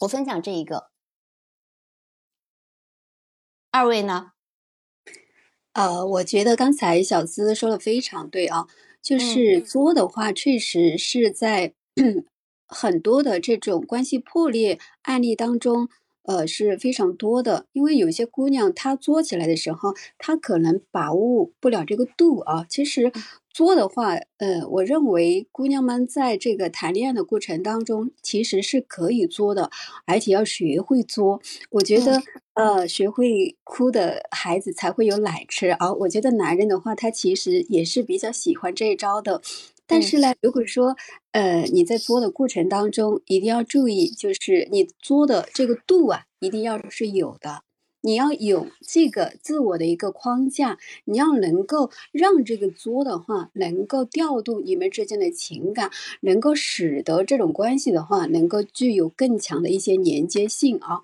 [0.00, 0.88] 我分享这一个，
[3.70, 4.32] 二位呢？
[5.74, 8.66] 呃，我觉得刚才小资说的非常对啊，
[9.00, 11.74] 就是作的话，确实是在
[12.72, 15.88] 很多的这种关系破裂案例当中。
[16.24, 22.64] 呃，是非常多的，因为有些姑娘她作起来的时候，她可能把握不了这个度啊。
[22.68, 23.10] 其实
[23.50, 29.68] 作的话，呃，我认为姑娘们在这个谈恋爱的过程当中，其实是可以作的，
[30.06, 31.40] 而且要学会作。
[31.70, 32.22] 我觉得，
[32.54, 35.92] 呃，学会哭的孩子才会有奶吃啊。
[35.92, 39.42] 我觉得男人的话，他其实也是比较喜欢这一招的。
[39.86, 40.96] 但是呢，如果说，
[41.32, 47.62] 呃，你在作的过程当中，一定要注意，就是你作的这个度啊，一定要是有的。
[48.04, 55.90] 你要有这个自我的一个框架，你要能够让这个作的话，能够调动你们之间的情感，
[56.22, 61.02] 能够使得这种关系的话，能够具有更强的一些连接性啊。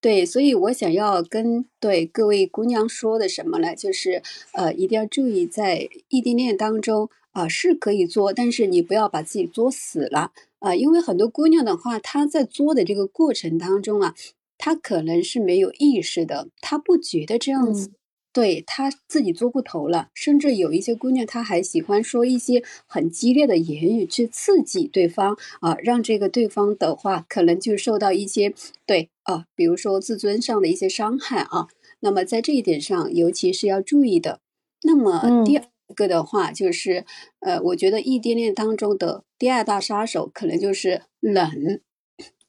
[0.00, 3.74] 对，所以我想要跟对各位姑娘说的什么呢？
[3.74, 7.08] 就是，呃，一定要注意在异地恋当中。
[7.36, 10.74] 啊，是可以作，但是你不要把自己作死了啊！
[10.74, 14.14] 因为很多姑娘的话，她在作的这个过程当中啊，
[14.56, 17.90] 她可能是没有意识的，她不觉得这样子
[18.32, 28.54] 对她自己做过头了，甚至有一些姑娘，她还喜欢说一些很激烈的言语去刺激对方啊，让这个对方的话可能就受到一些
[28.86, 31.68] 对啊，比如说自尊上的一些伤害啊。
[32.00, 34.40] 那么在这一点上，尤其是要注意的。
[34.82, 37.04] 那么第二个的话，就是
[37.40, 41.80] 呃，我觉得异地恋当中的第二大杀手可能就是冷，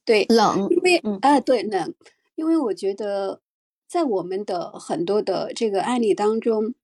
[0.06, 1.94] 对，冷，因为啊，对冷，
[2.36, 3.42] 因为我觉得。
[3.90, 6.76] 在我们的很多的这个案例当中，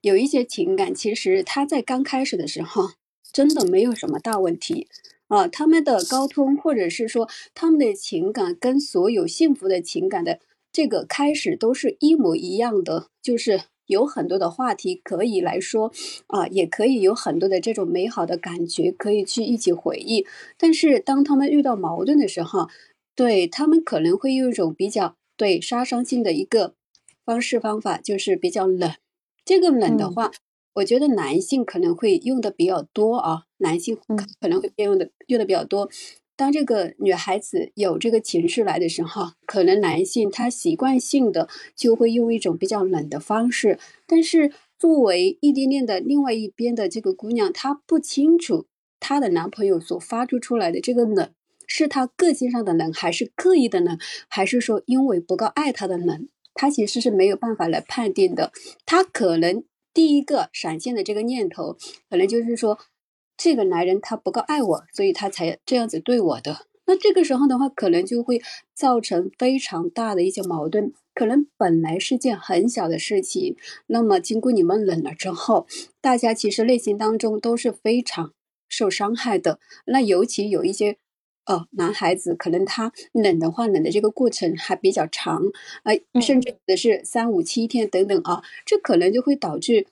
[0.00, 2.90] 有一些情感，其实他在刚开始的时候
[3.32, 4.88] 真的没有什么大问题
[5.28, 5.46] 啊。
[5.46, 10.40] 他们的沟通，或者是说他们的情感，跟所有幸福的情感的
[10.72, 15.92] 这个开始都是一模一样的，就是有很多的话题可以来说
[16.28, 20.24] 啊，也可以有很多的这种美好的感觉可以去一起回忆。
[20.56, 22.68] 但是当他们遇到矛盾的时候，
[23.16, 25.16] 对他们可能会用一种比较。
[25.38, 26.74] 对杀伤性的一个
[27.24, 28.92] 方式方法就是比较冷，
[29.44, 30.32] 这个冷的话，
[30.74, 33.96] 我觉得男性可能会用的比较多啊，男性
[34.40, 35.88] 可能会用的用的比较多。
[36.38, 43.80] 当这个女孩子有这个情绪来的时候，可能男性他习惯性的就会用一种比较冷的方式。
[44.06, 48.66] 但是作为异地恋的另外一边的这个姑娘，她不清楚
[49.00, 51.28] 她的男朋友所发出出来的这个冷。
[51.70, 53.98] 是他个性上的冷，还是刻意的冷，
[54.28, 56.28] 还是说因为不够爱他的冷？
[56.54, 58.52] 他其实是没有办法来判定的。
[58.86, 61.76] 他可能第一个闪现的这个念头，
[62.08, 62.78] 可能就是说，
[63.38, 66.66] 这个男人他不够爱我，所以他才这样子对我的。
[66.84, 68.42] 那这个时候的话，可能就会
[68.74, 70.92] 造成非常大的一些矛盾。
[71.14, 75.66] 可能本来是件很小的事情，那么经过你们冷了之后，
[76.02, 78.34] 大家其实内心当中都是非常
[78.68, 79.58] 受伤害的。
[79.86, 80.98] 那尤其有一些。
[81.50, 85.44] 哦，男孩子可能他冷的话，冷的这个过程还比较长，
[85.84, 89.86] 呃，甚至的是三五七天等等啊，这可能就会导致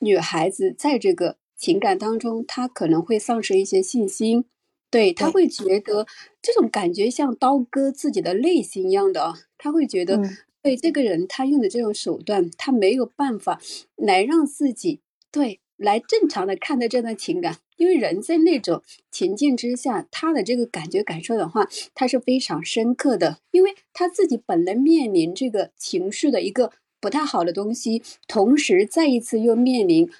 [0.00, 4.46] 女孩子在这个情感当中，他可能会丧失一些信心，
[4.90, 6.06] 对他会觉得
[6.40, 10.18] 这种感觉像刀割自己的内心一样的啊，她会觉得
[10.62, 13.60] 对这个人他用的这种手段，他没有办法
[13.94, 17.58] 来让自己对来正常的看待这段情感。
[17.76, 23.38] 因为人在那种情境之下，他的这个感觉感受的话，他是非常深刻的。
[23.52, 30.10] 因为他自己本来面临这个情绪的一个不太好的东西，同时再一次又面临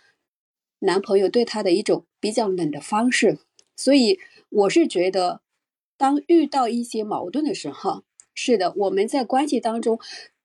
[0.81, 3.39] 男朋友对她的一种比较冷的方式，
[3.77, 4.19] 所以
[4.51, 5.41] 我是觉得，
[5.97, 9.99] 当遇到一些矛盾的时候，是的，我们在关系当中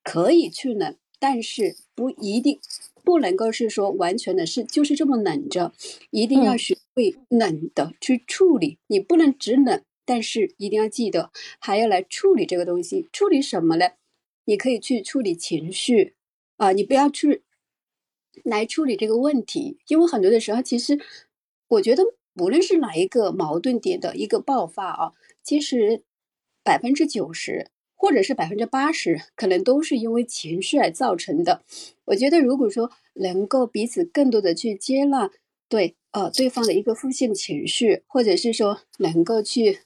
[0.03, 2.59] 可以去冷，但是不一定。
[3.03, 5.73] 不能够是说完全的是就是这么冷着，
[6.09, 8.79] 一定要学会冷的去处理。
[8.87, 13.07] 你不能只冷，但是一定要记得还要来处理这个东西。
[13.13, 13.91] 处理什么呢？
[14.45, 16.15] 你可以去处理情绪
[16.57, 17.43] 啊，你不要去
[18.43, 19.77] 来处理这个问题。
[19.87, 20.99] 因为很多的时候，其实
[21.67, 22.03] 我觉得
[22.35, 26.03] 无论是哪一个矛盾点的一个爆发啊，其实
[26.63, 27.71] 百分之九十。
[27.97, 31.63] 或者是百分之八十，可能都是因为情绪而造成的。
[32.03, 35.31] 我觉得，如果说能够彼此更多的去接纳
[35.69, 39.79] 对呃对方的一个负面情绪，或者是说能够去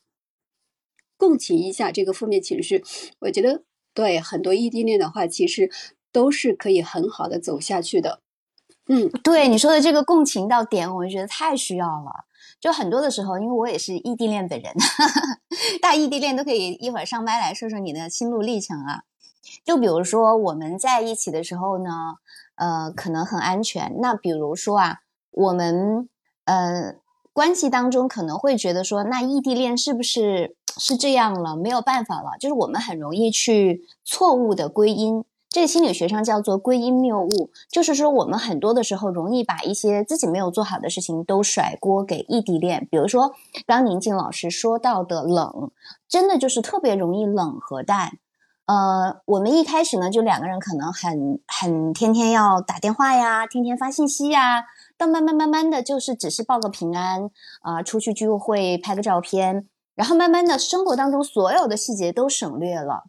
[1.16, 2.84] 共情一下这个负面情绪，
[3.20, 5.70] 我觉得对很多异地恋的话，其实
[6.12, 8.22] 都是可以很好的走下去的。
[8.92, 12.26] 嗯，对你说的这个共情到点，我就觉得太需要了。
[12.60, 15.22] 就很多的时候，因为我也是异地恋本人，哈 哈
[15.80, 19.04] 大异地恋都可以一会儿上麦来说说你的心路历程啊。
[19.64, 22.16] 就比如说我们在一起的时候呢，
[22.56, 23.96] 呃，可能很安全。
[24.02, 24.98] 那比如说啊，
[25.32, 26.10] 我们
[26.46, 26.96] 呃
[27.32, 31.56] 关系当中可能会觉得说，那异地恋是不是 是这样了？
[31.56, 35.24] 没有办法了，就是我们很容易去错误的归因。
[35.52, 42.88] 这个心理学上叫做归因谬误，就是说我们很多的时候容易把一些自己没有做好的事情都甩锅给异地恋。
[42.92, 43.34] 比如说
[43.66, 45.72] 刚宁静老师说到的冷，
[46.08, 48.20] 真的就是特别容易冷和淡。
[48.68, 54.66] 呃，我们一开始呢就两个人可能很很天天要打电话呀，天天发信息呀，
[55.00, 57.32] 到慢慢慢慢的就是只是报个平安
[57.62, 63.06] 啊，出去聚会拍个照片，然后慢慢的生活当中所有的细节都省略了。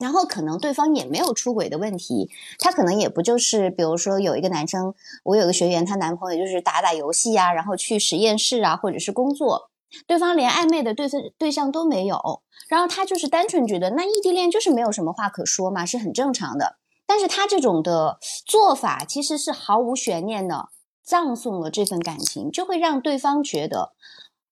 [0.00, 9.70] 然后可能对方也没有出轨的问题，他可能也不就是，比如说有一个男生，我有个学员，她男朋友就是打打游戏呀，然后去实验室啊，或者是工作，
[10.06, 16.76] 对方连暧昧的对象对象都没有，然后他就是单纯觉得那异地恋就是没有什么话可说嘛，是很正常的。
[17.06, 20.68] 但是他这种的做法其实是毫无悬念的
[21.02, 23.92] 葬送了这份感情，就会让对方觉得，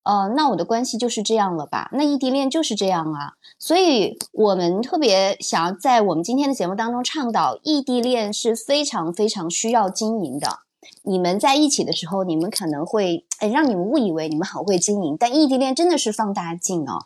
[0.09, 1.90] 呃，那我的关系就是这样了吧？
[1.92, 3.34] 那异地恋就是这样啊。
[3.59, 10.61] 所以我们特别想要在我们今天的节目当中倡导，异地恋是非常非常需要经营的。
[11.02, 17.04] 你们在一起的时候，你们可能会哎让你们误以为你们很会经营，但异地恋真的是放大镜哦。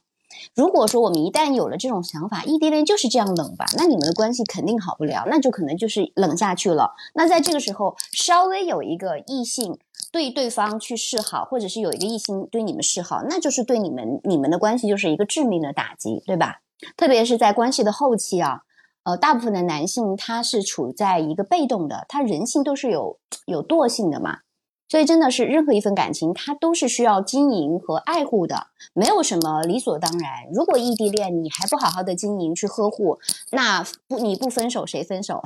[0.54, 6.92] 如果说我们一旦有了这种想法，异地恋就是这样冷吧，那你们的关系肯定好不了，那就可能就是冷下去了。
[7.14, 9.78] 那在这个时候，稍微有一个异性
[10.10, 16.60] 对对方去示好，或者是有一个异性对你们示好，那就是对你们你们的关系就是一个致命的打击，对吧？
[16.96, 18.62] 特别是在关系的后期啊，
[19.04, 24.40] 呃，大部分的男性他是处在一个被动的，他人性都是有有惰性的嘛。
[24.88, 30.30] 所以真的是任何一份感情，它都是需要经营和爱护的，没有什么理所当然。
[30.52, 33.18] 如果异地恋你还不好好的经营去呵护，
[33.52, 35.40] 那不你不分手谁分手？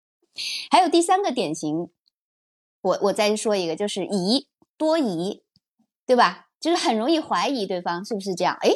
[0.70, 1.88] 还有第三个典型，
[2.86, 4.46] 我我再说一个，就是疑
[4.78, 5.42] 多疑，
[6.06, 6.46] 对吧？
[6.60, 8.56] 就是很容易怀疑对方是不是这样。
[8.60, 8.70] 哎，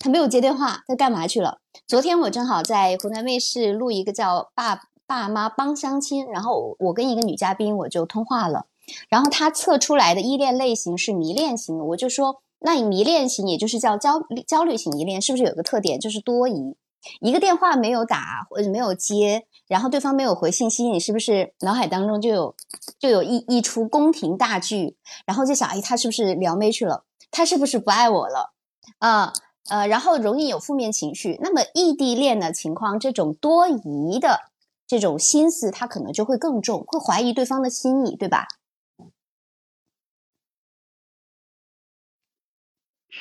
[0.00, 1.58] 他没有接电话，他干嘛去了？
[1.86, 8.66] 昨天我正好在湖南卫视录一个叫《爸爸妈帮相亲》，然后我跟一个女嘉宾我就通话了。
[9.08, 16.74] 然后他测出来的依恋类型是迷恋型，我就说，那你迷恋型，也就是叫焦焦虑型依恋，是不是有个特点就是多疑？
[17.20, 22.54] 一个电话没有打或者没有接，然后对方没有回信息，你是不是脑海当中就有
[22.98, 24.96] 就有一一出宫廷大剧？
[25.26, 27.04] 然后就想，哎，他是不是撩妹去了？
[27.30, 28.52] 他是不是不爱我了？
[28.98, 29.32] 啊
[29.68, 31.38] 呃，然后容易有负面情绪。
[31.40, 34.40] 那么异地恋的情况，这种多疑的
[34.86, 38.46] 这种心思，他可能就会更重，会怀疑对方的心意，对吧？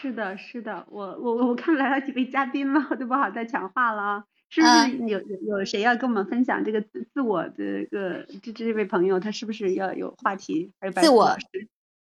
[0.02, 4.24] 是的，是的，我我我看来了几位嘉宾了，我都不好再抢话了啊！
[4.50, 10.72] 是不是有有有谁要跟我们分享这个自自我的个这这位朋友，他是不是要有话题？
[10.80, 11.38] 还是自我？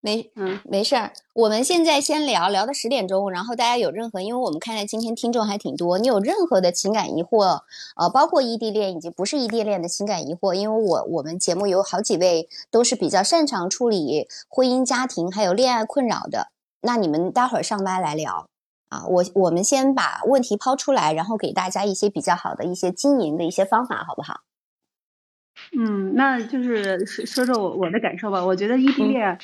[0.00, 7.62] 没嗯没事儿，我们现在先聊聊到十点钟，然后大家有任何，因为我们看来今天听众还挺多，你有任何的情感疑惑，
[7.96, 16.51] 呃，包括异地恋以及不是异地恋的情感疑惑，因为我我们节目有好几位都是比较擅长处理婚姻家庭还有恋爱困扰的。
[16.82, 18.48] 那你们待会儿上麦来聊
[18.88, 24.42] 啊，我我们先把问题抛出来，然后给大家一些比较好的一些经营的一些方法，好不好？
[25.78, 28.44] 嗯，那就是说说说我我的感受吧。
[28.44, 29.38] 我觉得异地恋，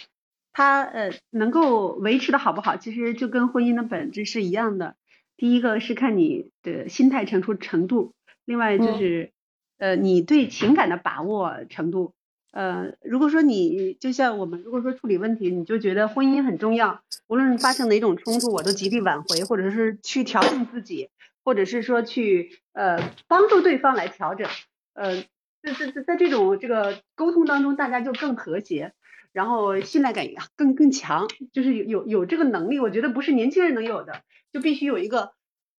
[0.52, 4.96] 它呃能够维持的好不好，其实就跟婚姻的本质是一样的。
[5.36, 8.14] 第一个是看你的心态成熟程度，
[8.44, 9.32] 另外就是
[9.78, 12.14] 呃你对情感的把握程度。
[12.50, 21.10] 呃，如果说你就像我们，如果说处理问题，你就觉得婚姻很重要，无论发生哪种冲突，我都极力挽回，或者是去调整自己，
[21.44, 24.48] 或者是说去呃帮助对方来调整，
[24.94, 25.22] 呃，
[25.62, 28.94] 在在在在这种这个沟通当中，大家就更和谐，
[29.32, 34.22] 然后信赖感也更更强，就是有有有这个能力，我觉得不是年轻人能有的，
[34.52, 35.32] 就必须有一个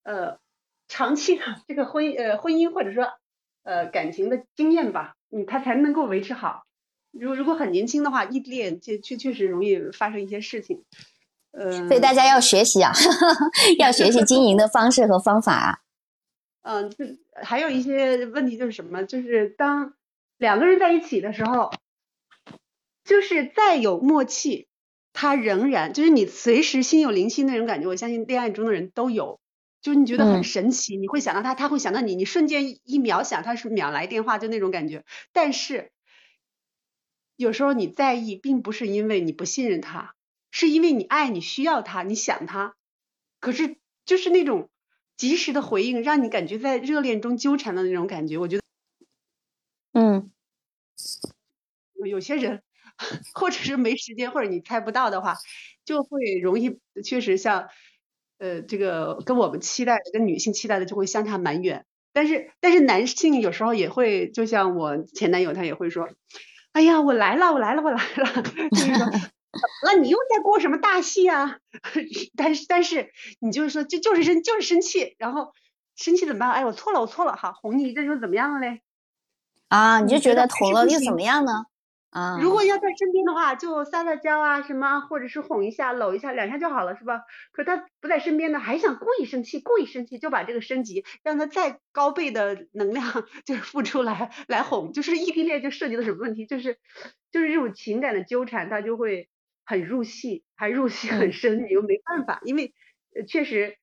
[0.03, 0.37] 呃
[0.87, 3.07] 长期的这个婚呃婚姻或者说
[3.63, 5.15] 呃感情的经验吧。
[5.31, 6.63] 嗯，他才能够维持好。
[7.11, 10.83] 如如果很年轻的话，异地恋确确确实容易发生一些事情。
[11.51, 12.91] 呃，所以大家要学习啊，
[13.79, 15.79] 要学习经营的方式和方法啊。
[16.61, 19.03] 嗯，这还有一些问题就是什么？
[19.03, 19.93] 就是当
[20.37, 21.71] 两个人在一起的时候，
[23.03, 24.67] 就是再有默契，
[25.13, 27.87] 他仍然就是你随时心有灵犀那种感觉。
[27.87, 29.39] 我相信恋爱中的人都有。
[29.81, 35.05] 就是你觉得很神奇，你会想到他，他会想到你，你瞬间一秒想他是秒来电话，就那种感觉。
[35.31, 35.91] 但是
[37.37, 40.15] 有时候你在意，并不是因为你不信任他，
[40.51, 42.75] 是因为你爱你需要他，你想他。
[43.39, 44.69] 可是就是那种
[45.15, 48.37] 及时的回应，让你感觉在热恋中纠缠的那种感觉。
[48.37, 48.63] 我觉得，
[49.93, 50.31] 嗯，
[51.95, 52.63] 有有些人
[53.33, 55.35] 或者是没时间，或者你猜不到的话，
[55.85, 57.69] 就会容易确实像。
[58.39, 61.85] 呃，这个跟我们期待的，跟女性期待的就会相差蛮远。
[62.11, 66.09] 但是，但是男性有时候也会，就像我前男友，他也会说
[66.73, 68.43] ：“哎呀，我来了，我来了，我来了。
[68.71, 69.05] ”就是说，
[69.85, 71.57] 那你又在过什么大戏啊？
[72.35, 75.53] 但是，但是你就是说，就就是生，就是生气，然后
[75.95, 76.51] 生气怎么办？
[76.51, 78.81] 哎，我错了，我错了，好，哄你，一阵又怎么样了嘞？
[79.67, 81.65] 啊，你就觉得哄了又怎么样呢？
[82.11, 87.21] 啊，如果要在身边的话，就撒撒娇啊，什么，或者是哄一下、搂一下，两下就好了，是吧？
[87.51, 96.45] 可他不在身边呢，还想故意生气，故意生气，就把这个升级，让他再高倍的能量就是付出来来哄，就是异地恋就涉及到什么问题？
[96.47, 96.79] 就是
[97.31, 99.29] 就是这种情感的纠缠，他就会
[99.65, 102.73] 很入戏，还入戏很深，你又没办法，因为
[103.27, 103.77] 确实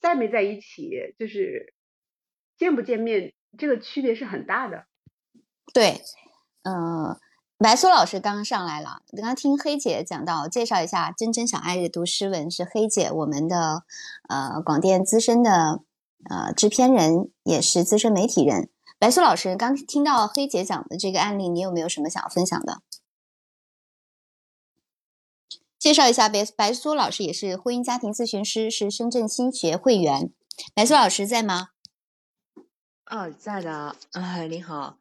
[0.00, 1.72] 在没在一起，就是
[2.58, 4.84] 见不见面，这个区别是很大的。
[5.72, 6.00] 对，
[6.64, 7.18] 嗯。
[7.58, 13.82] 白苏老师刚刚上来了，刚刚听黑姐讲到，介绍一下真真小爱阅读诗文是黑姐，我们的
[14.28, 15.82] 呃广电资深的
[16.30, 18.70] 呃制片人，也是资深媒体人。
[19.00, 22.80] 白苏老师刚听到黑姐讲的这个案例，你有没有什么想要分享的？
[25.80, 30.32] 介绍一下，白白苏老师也是婚姻家庭咨询师，是深圳新学会员。
[30.74, 31.70] 白苏老师在吗？
[33.06, 33.96] 哦，在的。
[34.12, 34.98] 哎，你好。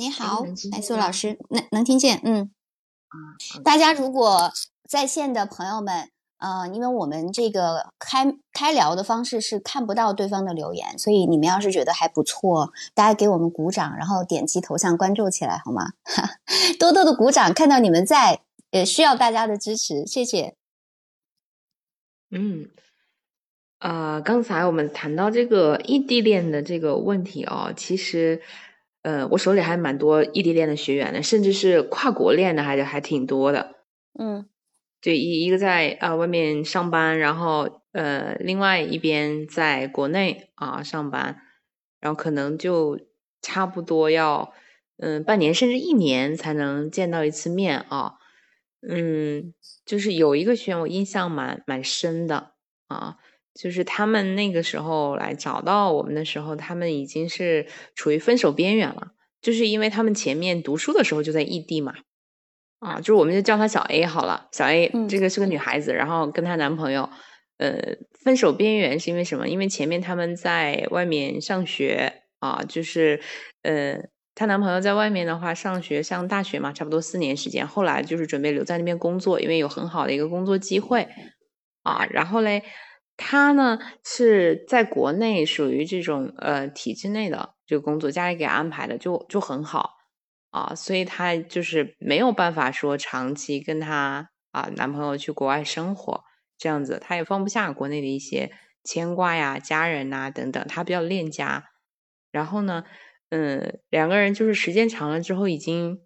[0.00, 2.22] 你好，白苏老师，能能听见？
[2.24, 2.50] 嗯，
[3.62, 4.50] 大家如果
[4.88, 15.92] 在线的朋友们，呃，因为我们这个开开聊的方式是看不到对方的留言，所以你们要是觉得还不错，大家给我们鼓掌，然后点击头像关注起来，好吗？
[16.80, 18.40] 多多的鼓掌，看到你们在，
[18.70, 20.54] 也需要大家的支持，谢谢。
[22.30, 22.70] 嗯，
[23.80, 28.40] 呃，刚才我们谈到这个异地恋的这个问题哦，其实。
[29.02, 33.76] 呃，我手里还蛮多异地恋的学员的，甚至是跨国恋的，还还挺多的。
[34.18, 34.46] 嗯，
[35.00, 41.40] 对，一一个在啊外面上班，然后呃，另外一边在国内啊上班，
[42.00, 43.00] 然后可能就
[43.40, 44.52] 差不多要
[44.98, 48.14] 嗯半年甚至一年才能见到一次面啊。
[48.86, 49.54] 嗯，
[49.86, 52.52] 就是有一个学员我印象蛮蛮深的
[52.88, 53.16] 啊。
[53.54, 59.08] 就是他们那个时候来找到我们的时候，他们已经是处于分手边缘了。
[59.42, 61.94] 就是因为他们前面读书的时候就在异地嘛，
[62.78, 64.48] 啊，就是我们就叫她小 A 好了。
[64.52, 67.08] 小 A 这个是个女孩子，然后跟她男朋友，
[67.56, 69.48] 呃，分手边缘是因为什么？
[69.48, 73.18] 因为前面他们在外面上学啊，就是
[73.62, 73.98] 呃，
[74.34, 77.66] 她男朋友在外面的话上学上大学嘛，差不多四年时间。
[77.66, 81.08] 后来就是准备留在那边工作，因为有很好的一个工作机会
[81.82, 82.62] 啊，然后嘞。
[83.22, 89.98] 他呢是在国内属于这种呃体制内的这个工作，家里给安排的就就很好
[90.50, 96.24] 啊，所以他就是没有办法说长期跟他啊男朋友去国外生活
[96.56, 98.50] 这样子，他也放不下国内的一些
[98.82, 101.66] 牵挂呀、家人呐等等，他比较恋家。
[102.32, 102.84] 然后呢，
[103.28, 106.00] 嗯，两个人就是时间长了之后已经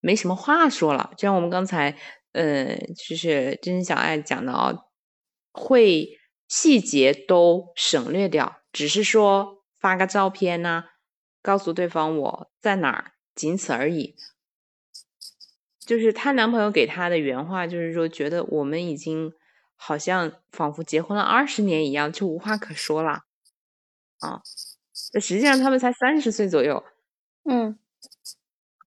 [0.00, 1.94] 没什么话说了，就像我们刚才
[2.32, 4.72] 呃就是真真小爱讲的啊，
[5.52, 6.08] 会。
[6.48, 10.84] 细节都省略掉，只是说发个照片呢，
[11.42, 14.14] 告诉对方我在哪儿，仅此而已。
[15.78, 19.32] 就是她男朋友给她的原话，就是说觉得我们已经
[19.76, 23.24] 好像仿佛结婚了二十年一样，就无话可说了
[24.20, 24.42] 啊。
[25.20, 26.84] 实际上他们才三十岁左右，
[27.44, 27.78] 嗯，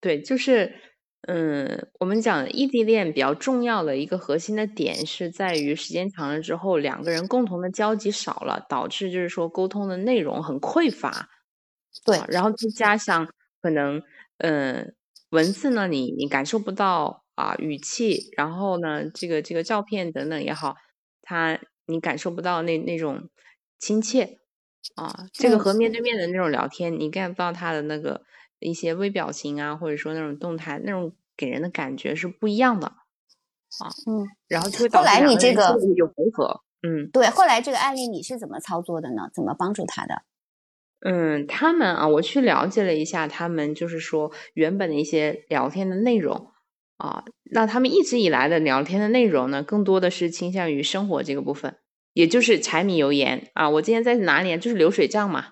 [0.01, 0.86] 对，就是。
[1.27, 11.27] 嗯，我们讲异地恋比较重要的一个核心的点是在于时间长了之后，两个人共同的交集少了，导致就是说沟通的内容很匮乏。
[12.05, 13.27] 对，然后再加上
[13.61, 14.01] 可能，
[14.37, 14.95] 嗯，
[15.31, 20.75] 文字呢，你你感受不到啊语气，然后呢，这个这个照片等等也好，
[21.21, 23.29] 他你感受不到那那种
[23.79, 24.37] 亲切
[24.95, 28.23] 啊，这个和面对面的那种聊天，你 get 不到他的那个。
[28.59, 33.91] 一些微表情啊，或者说那种动态，那种给人的感觉是不一样的啊。
[34.07, 36.61] 嗯，然后就会导致你这个有隔阂。
[36.81, 37.27] 嗯，对。
[37.29, 39.29] 后来这个案例你是怎么操作的呢？
[39.33, 40.23] 怎么帮助他的？
[41.01, 46.51] 嗯，他们啊，我去了解了一下，他们就是说原本的一些聊天的内容
[46.97, 51.77] 啊，那他们一直以来的聊天的内容呢，更多的是倾向于生活这个部分，
[52.13, 53.69] 也就是柴米油盐啊。
[53.69, 54.57] 我今天在哪里？
[54.57, 55.49] 就是流水账嘛。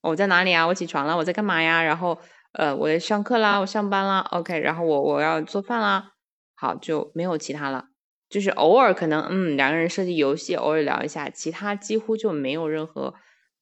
[0.00, 0.66] 我在哪里啊？
[0.66, 1.82] 我起床了，我在干嘛呀？
[1.82, 2.18] 然后。
[2.52, 6.12] 呃，我在上课啦，我上班啦，OK，然后我我要做饭啦，
[6.54, 7.88] 好就没有其他了，
[8.28, 13.14] 就是偶尔可能嗯两个人设计游戏，偶尔聊一下，其他几乎就没有任何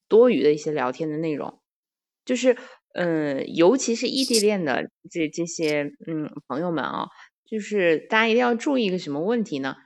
[0.09, 1.61] 多余的一些聊天的内容，
[2.25, 2.57] 就是
[2.95, 7.09] 嗯，尤其是异地恋的这这些嗯朋友们啊，
[7.45, 9.77] 就是大家一定要注意一个什么问题呢？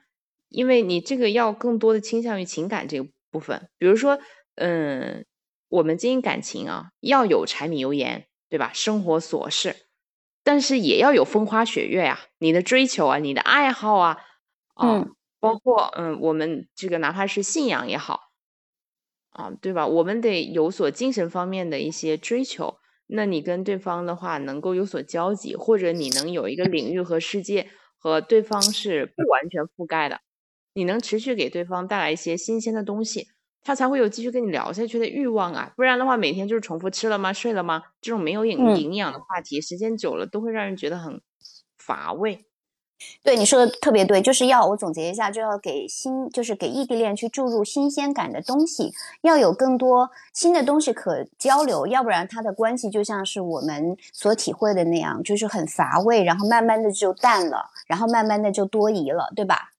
[0.50, 4.20] 因为你这个要更多的倾向于情感这个部分，比如说
[4.56, 5.24] 嗯，
[5.68, 8.26] 我们经营感情啊，要有柴米油盐。
[8.50, 8.70] 对吧？
[8.74, 9.76] 生活琐事，
[10.44, 12.20] 但是也要有风花雪月呀。
[12.38, 14.18] 你的追求啊，你的爱好啊，
[14.74, 15.06] 啊，
[15.38, 18.32] 包括嗯，我们这个哪怕是信仰也好，
[19.30, 19.86] 啊，对吧？
[19.86, 22.76] 我们得有所精神方面的一些追求。
[23.06, 30.20] 那你跟对方的话能够有所交集，或者你能有一个领域和世界和对方是不完全覆盖的，
[30.74, 33.28] 你能持续给对方带来一些新鲜的东西。
[33.62, 37.32] 他才会有继续跟你聊下去的欲望啊，不然的话，每天就是重复吃了吗？
[37.32, 37.82] 睡了吗？
[38.00, 41.20] 这种没有营营养的话题，时间久了都会让人觉得很
[41.78, 42.46] 乏味。
[43.22, 48.92] 对你说的特别对，就是要我总结一下，就要给新，就是给异地恋去注入新鲜感的东西，
[49.22, 59.70] 要有更多新的东西可交流，要不然他的关系就像是我们所体会的那样，就是很乏味，然后慢慢的就淡了，然后慢慢的就多疑了，对吧？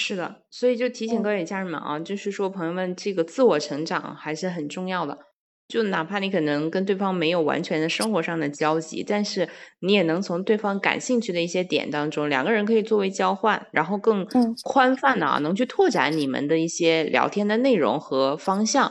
[0.00, 5.18] 是的，所以就提醒各位家人们啊，就是说朋友们，这个自我成长还是很重要的。
[5.66, 9.48] 就哪怕你可能跟对方没有完全的生活上的交集，但是
[9.80, 14.24] 你也能从对方感兴趣的一些点当中，两个人可以作为交换，然后更
[14.62, 18.90] 宽泛的啊，能去拓展你们的一些聊天的内容和方向，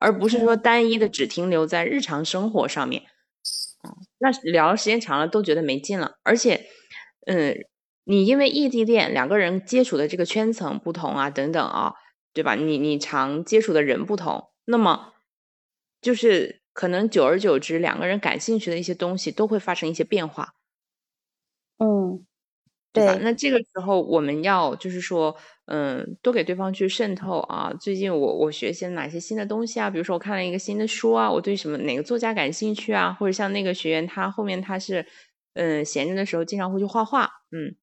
[0.00, 3.04] 而不是说单一的只停留在日常生活上面。
[4.18, 6.66] 那聊时间长了都觉得没劲了，而且，
[7.26, 7.56] 嗯，
[8.10, 11.94] 你因为异地恋，两个人接触的这个圈层不同啊，等等啊，
[12.34, 12.56] 对吧？
[12.56, 15.12] 你你常接触的人不同，那么。
[16.02, 20.54] 就是可能久而久之，两个人感兴趣的一些东西都会发生一些变化。
[21.78, 22.26] 嗯，
[22.92, 23.18] 对。
[23.22, 25.36] 那这个时候我们要就是说，
[25.66, 27.72] 嗯，多给对方去渗透啊。
[27.80, 29.90] 最近我我学习了哪些新的东西啊？
[29.90, 33.12] 比如说我看了一个新的书啊，我对什么哪个作家感兴趣啊？
[33.20, 35.06] 或者像那个学员，他后面他是
[35.54, 37.76] 嗯闲着的时候经常会去画画，嗯。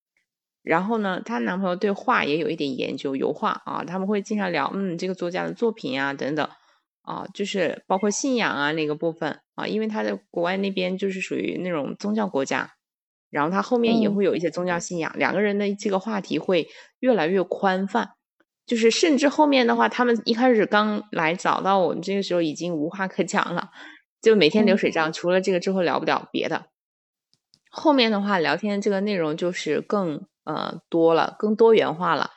[0.68, 6.47] 然后呢，她男朋友对画也有一点研究，油画啊，他们会经常聊，嗯，这个作家的作品啊等等。
[7.03, 12.74] 啊，就是包括信仰啊那个部分啊，因为他在国外那边就是属于那种宗教国家，
[13.30, 16.68] 然后他后面也会有一些宗教信仰，两个人的这个话题会
[16.99, 18.15] 越来越宽泛，
[18.65, 23.70] 就是甚至后面的话，他们一开始刚来找到我们这个时候已经无话可讲了，
[24.22, 26.65] 就每天流水账，除了这个之后聊不了别的，
[27.72, 32.32] 后面的话聊天这个内容就是更呃多了，更多元化了。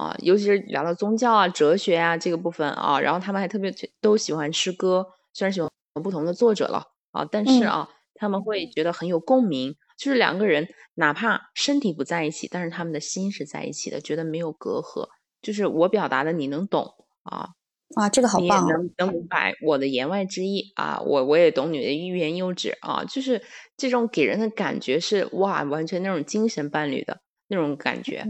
[0.00, 5.70] 啊，尤其是聊到宗教啊、哲学啊这个部分啊，然后他们还特别都喜欢诗歌，虽然喜欢
[6.02, 6.82] 不同的作者了
[7.12, 15.06] 啊，但是啊，他们会觉得很有共鸣，就是两个人哪怕身体不在一起，但是他们的心是在一起的，觉得没有隔阂，
[15.42, 16.94] 就是我表达的你能懂
[17.24, 17.50] 啊，
[17.96, 23.42] 哇，这个好棒，能能明白我的言外之意啊，我我也懂你的欲言又止啊，就是
[23.76, 27.20] 这种给人的感觉是哇，完全那种精神伴侣的
[27.50, 28.24] 那种感觉。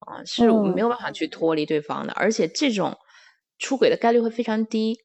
[0.00, 2.96] 啊，是我没有办法去脱离对方的，而且这种
[3.58, 5.00] 出轨的概率会非常低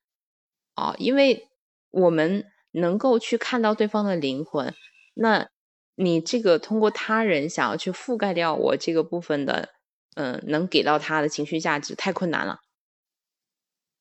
[0.75, 1.47] 啊，因为
[1.89, 4.75] 我们能够去看到对方的灵魂，
[5.15, 5.47] 那
[5.95, 9.69] 你这个通过他人想要去覆盖掉我这个部分的，
[10.15, 12.59] 嗯，能给到他的情绪价值太困难了，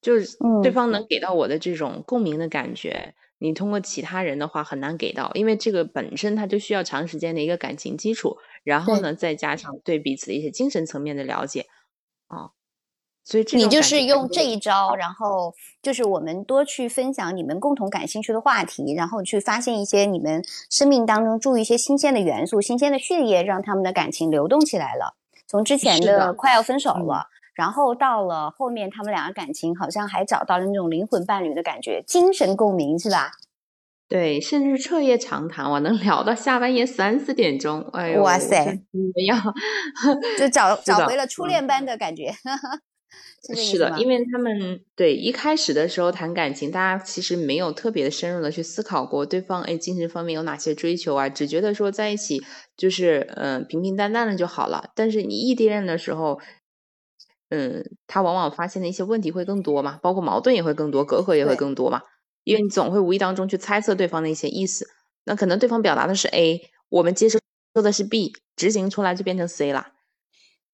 [0.02, 8.36] 就是对方能给到我的这种共鸣的感觉，你通过其他人的话很难给到，因为这个本身它就需要长时间的一个感情基础。
[8.62, 11.66] 然后呢，再加上对彼此的一些精神层面的了解，
[12.28, 12.50] 啊，
[13.24, 25.16] 所以这你就是用这一招，然后就是我们多去分享你们共同感兴趣的话题，然后去发现一些你们生命当中注入一些新鲜的元素、新鲜的血液，让他们的感情流动起来了。
[25.46, 33.32] 从之前的快要分手了，然后到了后面，他们两个感情好像还找到了那种灵魂伴侣的感觉，精神共鸣，是吧？
[34.10, 37.80] 对，甚至彻夜长谈，我能聊到下半夜三四点钟。
[37.92, 38.64] 哎呦，哇塞，
[39.14, 39.40] 怎样？
[40.36, 42.34] 就找找回了初恋般的感觉。
[43.54, 52.42] 是的，因为他们对一开始的时候谈感情，大家其实没有特别的深入的去思考过对方哎精神方面有哪些追求啊，只觉得说在一起
[52.76, 54.90] 就是嗯平平淡淡的就好了。
[54.96, 56.40] 但是你异地恋的时候，
[57.48, 62.02] 嗯，他往往发现的一些问题会更多嘛，包括矛盾也会更多，隔阂也会更多嘛。
[62.44, 64.88] 因为你总会无意当中去猜测对方的一些意思，
[65.24, 67.38] 那可能对方表达的是 A，我们接收
[67.74, 69.88] 的是 B，执行出来就变成 C 了。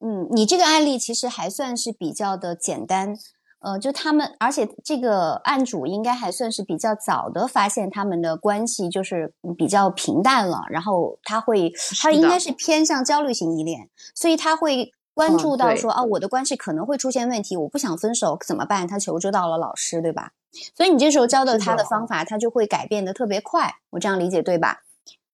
[0.01, 3.17] 嗯，你这个案例其实还算是比较的简单，
[3.61, 18.87] 呃，就他们，而且这个案主应该还算是比较早的发现他们的关系就是比较平淡了，然后他会，他应该是偏向焦虑型依恋，所以他会关注到说啊，我的关系可能会出现问题，我不想分手怎么办？
[18.87, 20.33] 他求助到了老师，对吧？
[20.75, 23.75] 所以你这时候教的他的方法，他就会改变的特别快。
[23.91, 24.83] 我这样理解对吧？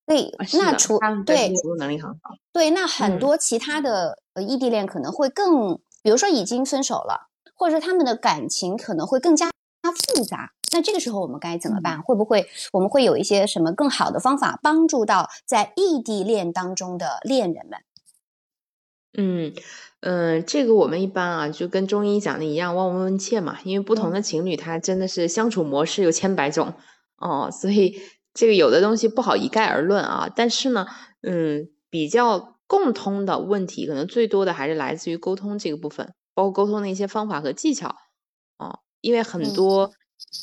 [0.05, 2.35] 对，那除对能力很好。
[2.51, 9.49] 对，那很多其他的呃异地恋可能会更，比如说已经分手了，或者说他们的感情可能会更加
[10.15, 10.51] 复杂。
[10.73, 12.01] 那这个时候我们该怎么办？
[12.01, 17.79] 会不会我们会有一些什么更好的方法帮助到在异地恋当中的恋人们？
[19.13, 19.53] 嗯。
[20.05, 23.57] 嗯，这个我们一般啊，就跟中医讲的一样，望闻问切嘛。
[23.63, 26.73] 因为不同的情侣，他真的是相处模式有千百种
[27.15, 28.01] 哦，所以
[28.33, 30.29] 这个有的东西不好一概而论啊。
[30.35, 30.85] 但是呢，
[31.21, 37.95] 嗯，比较共通的问题，可能最多的还是来自于沟通这个部分，包括沟通的一些方法和技巧
[38.57, 38.79] 哦。
[38.99, 39.89] 因为很多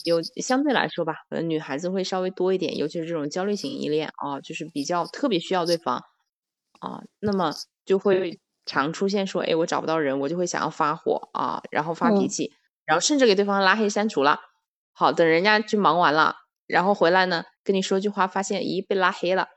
[0.05, 6.03] 有相对来说吧，可能女孩子会稍微多一点，尤其是这种焦虑型依恋啊，就是比较特别需要对方。
[6.81, 7.53] 啊，那么
[7.85, 12.53] 就会常出现说，哎，我找不到人，我就会想要发火啊，然后发脾气，
[12.87, 14.41] 然后甚至给对方拉黑删除了。
[14.93, 16.37] 好，等人家去忙完了，
[16.67, 19.49] 然后回来呢，跟你说句话，发现咦被拉黑了。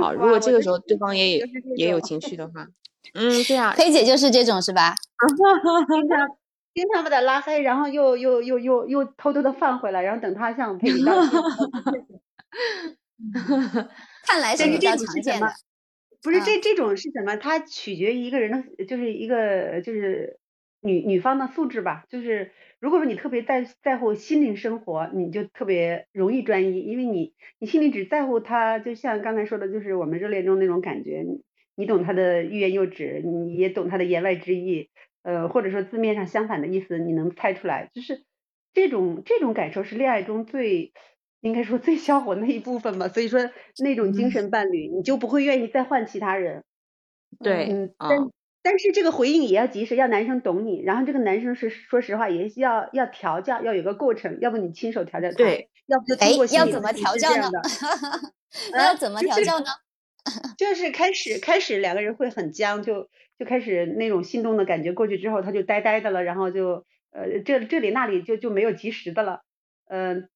[0.00, 1.38] 好，如果这个时候对方也
[1.76, 2.66] 也有情绪的话，
[3.14, 4.94] 嗯，对啊，黑姐就是这种是吧？
[5.88, 6.28] 经常
[6.74, 11.40] 经常把他拉黑，然后又又又又又偷偷的放回来，然后等他向赔礼道歉。
[14.26, 15.46] 看来是比较常见的。
[16.24, 17.36] 不是这这种是什么？
[17.36, 20.38] 它取决于一个人的，就是一个就是
[20.80, 22.06] 女女方的素质吧。
[22.08, 22.50] 就是
[22.80, 31.22] 如果说你特别在在乎心灵生活，你就特别容易专一，因为你你心里只在乎他，就像刚才说的，就是我们热恋中那种感觉。
[31.76, 34.88] 你懂他的欲言又止，你也懂他的言外之意，
[35.24, 37.90] 呃，或者说字面上相反的意思，你能猜出来。
[37.92, 38.24] 就是
[38.72, 40.94] 这种这种感受是恋爱中最。
[41.44, 46.64] 应该说最销魂的一部分吧，所以说那种精神伴侣，你就不会愿意再换其他人。
[47.38, 48.18] 对，嗯，但
[48.62, 57.60] 但是这个回应也要及时，要男生懂你，然后这个男生是说实话也要要调教，要有个过程，要不你亲手调教他，对，要不就通过要 怎么调教呢？
[58.78, 59.66] 要怎么调教呢？
[60.56, 69.42] 就是开始开始两个人会很僵，就就开始那种心动的感觉过去之后，他就呆呆的了，然后就呃这这里那里就就没有及时的了，
[69.88, 70.30] 嗯。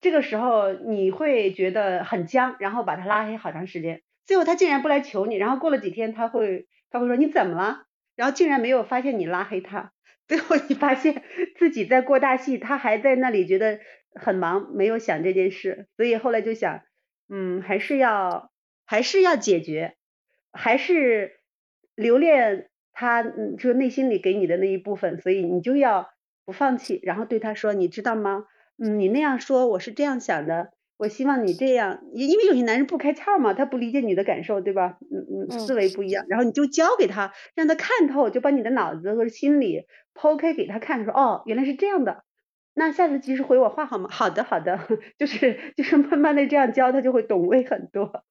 [0.00, 7.86] 这个时候你会觉得很僵，然后把他拉黑好长时间，最后他竟然不来求你，然后过了几天他会他会说你怎么了？
[8.14, 9.92] 然后竟然没有发现你拉黑他，
[10.26, 11.22] 最后你发现
[11.56, 13.80] 自己在过大戏，他还在那里觉得
[14.14, 16.82] 很忙，没有想这件事，所以后来就想，
[17.28, 18.50] 嗯，还是要
[18.84, 19.94] 还是要解决，
[20.52, 21.40] 还是
[21.94, 26.10] 留恋他，嗯，就内心里给你的那一部分，所以你就要
[26.44, 28.46] 不放弃，然后对他说，你知道吗？
[28.78, 30.70] 嗯，你那样说，我是这样想的。
[30.98, 34.98] 我希望你这样，因因为有些男人不开窍嘛，他不理解你的感受，对吧？
[35.10, 36.24] 嗯嗯，思维不一样。
[36.28, 39.82] 然后你就教给他，让他看透，就把你的脑子和心理
[40.14, 42.24] 剖开给他看，说哦，原来是这样的。
[42.74, 44.08] 那下次及时回我话好吗？
[44.10, 44.78] 好的好的，
[45.18, 48.24] 就是就是慢慢的这样教，他就会懂味很多。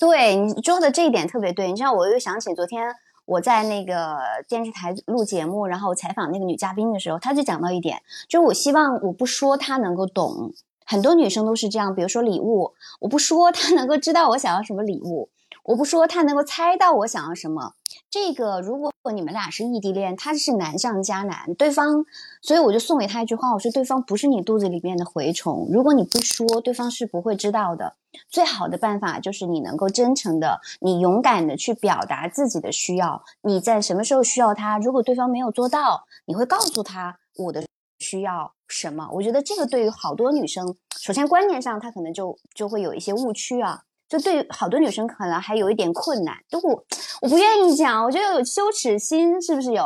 [0.00, 2.92] 对你说的这一点特别对，你知道，我又想起昨天。
[3.24, 4.18] 我在那个
[4.48, 10.52] 电视台录节目，然后采访那个女嘉宾的时候，她就讲到一点，就是我希望我不说她能够懂，
[10.84, 15.28] 很多女生都是这样，比如说礼物，我不说她能够知道我想要什么礼物。
[15.64, 17.74] 我不说他能够猜到我想要什么，
[18.10, 22.04] 这个如果你们俩是异地恋，他是难上加难，对方，
[22.40, 27.94] 所以我就送给他一句话，我说对方不是你肚子里面的蛔虫，如果你不说，对方是不会知道的。
[28.28, 37.64] 最好的办法就是你能够真诚的，你勇敢的去表达自己的需要，你在什么时候需要他，如果对方没有做到，你会告诉他我的
[38.00, 39.08] 需要什么。
[39.12, 43.84] 我觉得这个对于好多女生，首先观念上她可能就就会有一些误区啊。
[44.12, 46.84] 就对好多女生可能还有一点困难，就我
[47.22, 49.82] 我不愿意讲，我觉得有羞耻心，是不是有？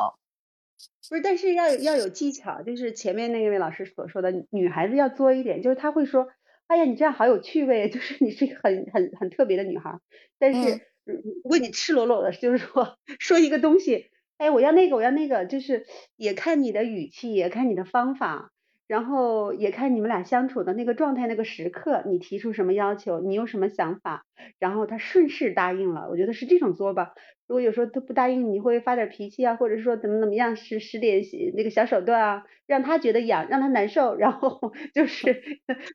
[1.08, 6.26] 不是，但是要要有技巧，就是前面那位老师所说的，女孩子要作一点，就是她会说，
[6.66, 10.00] 哎呀，你这样好有趣味， 就是你是一个很很很特别的女孩。
[10.40, 18.50] 但是如果你赤裸裸的，就是说说一个东西，哎，我要那个，我要那个，就是也看你的语气，也看你的方法。
[18.86, 24.24] 然后也看你们俩相处的那个状态，那个时刻，你提出什么要求，你有什么想法，
[24.58, 27.12] 然后他顺势答应了，我觉得是这种作吧。
[27.48, 31.22] 如果有时候他不答应，你会发点脾气啊，或者说怎么怎么样，使使点
[31.56, 35.42] 那个小手段啊，让他觉得痒，让他难受，然后 就是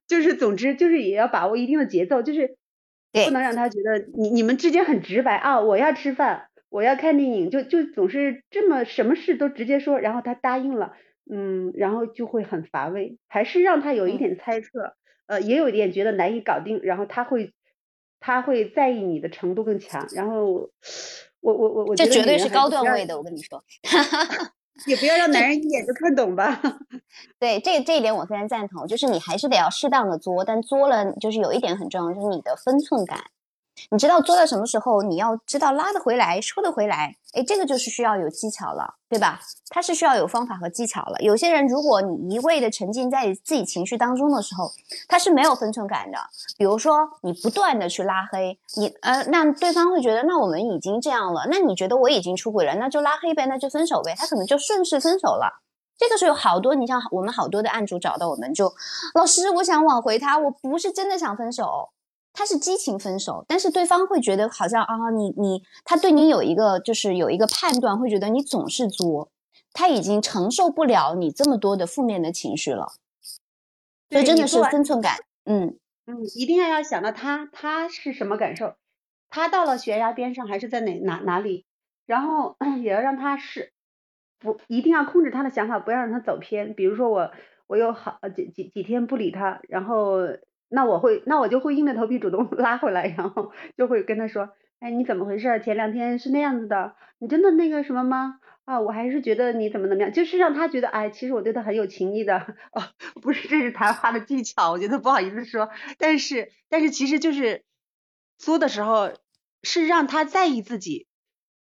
[0.07, 2.57] 就是总之就是也要把握一定的节奏，就是
[3.23, 10.93] 不能让他觉得你你们之间很直白啊，我要吃饭，我要看电影，就就总是这么什么事都直接说，然后他答应了。
[11.33, 14.95] 嗯，然后就会很乏味，还是让他有一点猜测，
[15.27, 17.53] 呃，也有一点觉得难以搞定，然后他会，
[18.19, 20.69] 他会在意你的程度更强，然后
[21.39, 23.63] 我我我我这绝对是高段位的，我跟你说，
[24.87, 26.61] 也不要让男人一眼就看懂吧。
[27.39, 33.23] 对，这这一点我非常赞同，就是你还是得要适当的作，但作了就是有一点很重要，就是你的分寸感。
[33.89, 39.39] 你知道做到什么时候，你要知道拉得回来，收得回来，哎，这个就是需要有技巧了，对吧？
[39.69, 41.17] 它是需要有方法和技巧了。
[41.21, 44.71] 有些人，如果你一味的沉浸在自己情绪当中的时候，
[45.07, 46.17] 他是没有分寸感的。
[46.57, 55.61] 比如说，你不断的去拉黑，你呃，那对方会觉得，那我们已经这样了，那你觉得我已经出轨了，那就拉黑呗，那就分手呗，他可能就顺势分手了。
[55.97, 58.73] 这个时候有好多，你像我们好多的案主找到我们，就
[59.13, 61.89] 老师，我想挽回他，我不是真的想分手。
[62.33, 69.29] 他是激情分手，但是对方会觉得好像啊，你你他对你有一个就是有一个判断，会觉得你总是作，
[69.73, 72.93] 他已经承受不了你这么多的负面的情绪了，
[74.09, 75.77] 所以真的是分寸感，嗯。
[76.07, 78.73] 嗯，一定要要想到他他是什么感受，
[79.29, 81.63] 他到了悬崖边上还是在哪哪哪里，
[82.07, 83.71] 然后 也要让他是
[84.39, 86.73] 不一定要控制他的想法，不要让他走偏。
[86.73, 87.31] 比如说我
[87.67, 90.21] 我有好几几几天不理他，然后
[90.71, 94.49] 那我会那我就会硬着头皮主动 拉回来，然后就会跟他说，
[94.79, 95.61] 哎，你怎么回事？
[95.63, 98.39] 前两天是那样子的，你真的那个什么吗？
[98.63, 102.37] 啊，我还是觉得你怎么怎么样，就是让他觉得，哎，其实我对他很有情谊的。
[102.71, 102.81] 哦，
[103.21, 107.63] 不是，这是谈话的技巧，我觉得不好意思说，但是但是其实就是
[108.37, 109.11] 作的时候
[109.63, 111.07] 是让他在意自己。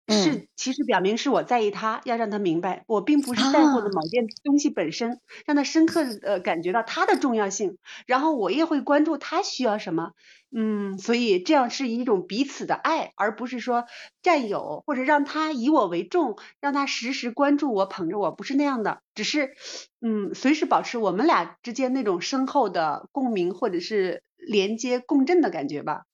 [0.08, 7.78] 是，其实表明是我在意他，要让他明白，我并不是在乎的某件东西本身，让他深刻呃感觉到它的重要性。
[8.06, 10.12] 然后我也会关注他需要什么，
[10.54, 13.86] 嗯，所以这样是一种彼此的爱，而不是说
[14.22, 19.54] 占有或者让他以我为重，让他时时关注我、捧着我，不是那样的，只是
[20.02, 26.04] 嗯，随时保持我们俩之间那种深厚的共鸣或者是连接共振的感觉吧。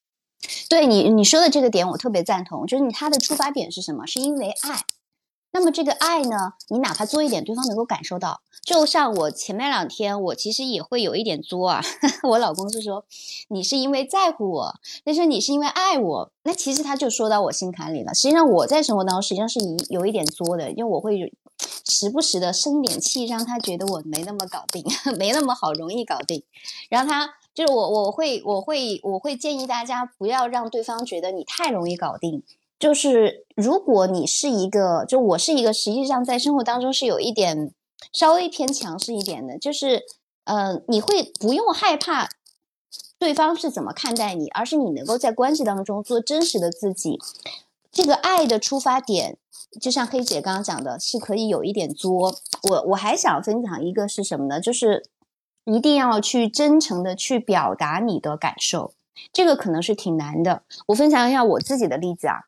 [0.68, 2.66] 对你你说的这个点，我特别赞同。
[2.66, 4.07] 就是你他的出发点是什么？
[4.07, 4.84] 是因为爱。
[5.53, 8.41] 那么这个爱呢，你哪怕做一点，对方能够感受到。
[8.62, 11.82] 就像我前面两天，我其实也会有一点作啊。
[12.22, 13.05] 我老公是说，
[13.49, 14.74] 你是因为在乎我，
[15.05, 16.32] 但是你是因为爱我。
[16.45, 18.14] 那其实他就说到我心坎里了。
[18.14, 21.32] 实际上我在生活当中，实际上是一有一点作的，因为我会
[21.84, 24.84] 时不时的生点气，让他觉得我没那么搞定，
[25.18, 26.45] 没那么好容易搞定。
[26.88, 27.34] 然后他。
[27.53, 32.42] 就是我，我会，我会，我会建议大家不要让对方觉得你太容易搞定。
[32.78, 37.74] 就是如果你是一个，就我是一个，实际上在生活当中是有一点
[38.12, 39.59] 稍微偏强势一点的。
[39.59, 40.05] 就是，
[40.44, 42.30] 呃，你会不用害怕
[43.18, 47.18] 对方是怎么看待你，而是你能够在关系当中做真实的自己。
[47.92, 49.36] 这个爱的出发点，
[49.80, 52.34] 就像黑姐刚刚讲的，是可以有一点作。
[52.70, 54.61] 我我还想分享一个是什么呢？
[54.61, 55.05] 就是。
[55.64, 58.92] 一定要去真诚的去表达你的感受，
[59.32, 60.62] 这个可能是挺难的。
[60.86, 62.44] 我分享一下我自己的例子啊，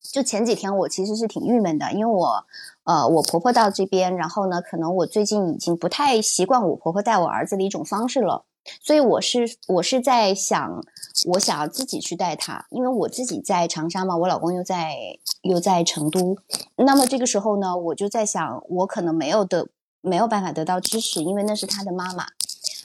[0.00, 2.46] 就前几天我其实是挺郁闷的，因为我
[2.84, 8.44] 呃我婆婆到这边，然后呢，可能我最近已经不太习惯我婆婆带我儿子的一种方式了，
[8.80, 10.84] 所以我是我是在想，
[11.32, 14.94] 我想要自己去带他，因为我自己在长沙嘛，我老公又在
[15.42, 16.36] 又在成都，
[16.76, 19.68] 那么这个时候呢，我就在想，我可能没有的。
[20.02, 22.26] 没有办法得到支持，因为那是他的妈妈。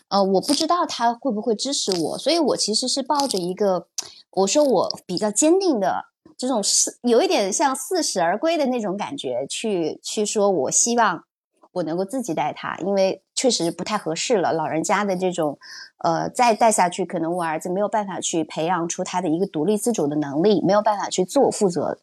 [0.09, 3.88] 呃，我不知道他会不会支持我，所以我其实是抱着一个，
[4.32, 6.05] 我说我比较坚定的
[6.38, 11.26] 这种是有一点像四十而归的那种感觉，去去说，我希望
[11.74, 14.53] 我能够自己带他，因为确实不太合适了。
[14.53, 15.59] 老人家的这种，
[16.05, 21.99] 呃，再带下去，可能我儿子没有办法去培养出他的一个独立自主的能力，没有办法去自我负责。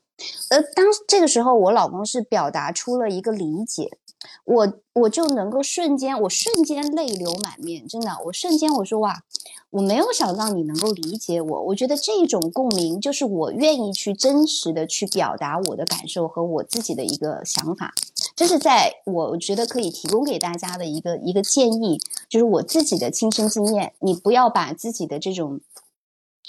[0.50, 3.98] 呃，当这个时候，我老公是表达出了一个理解。
[4.44, 9.22] 我我就能够瞬间，我瞬间泪流满面，真的，我瞬间我说哇，
[9.70, 17.94] 我没有想到你能够理解我，我觉得这种共鸣就是我愿意去真实的去表达我的感受和我自己的一个想法，
[18.36, 21.98] 这是在我觉得可以提供给大家的一个一个建议，
[22.28, 25.60] 就是我自己的亲身经验，你不要把自己的这种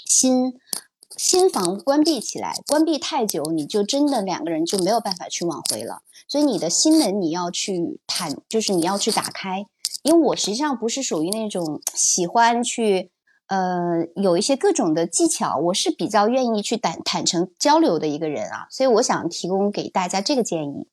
[0.04, 0.58] 心。
[1.16, 6.02] 心房关闭起来，关闭太久，你就真的两个人就没有办法去挽回了。
[6.28, 9.66] 所以你的心门你要去坦，就是你要去打开。
[10.02, 13.10] 因为我实际上不是属于那种喜欢去，
[13.46, 18.66] 呃，有一些各种的技巧，我是比较愿意去坦坦诚交流的一个人啊。
[18.70, 20.88] 所以我想提供给大家这个建议。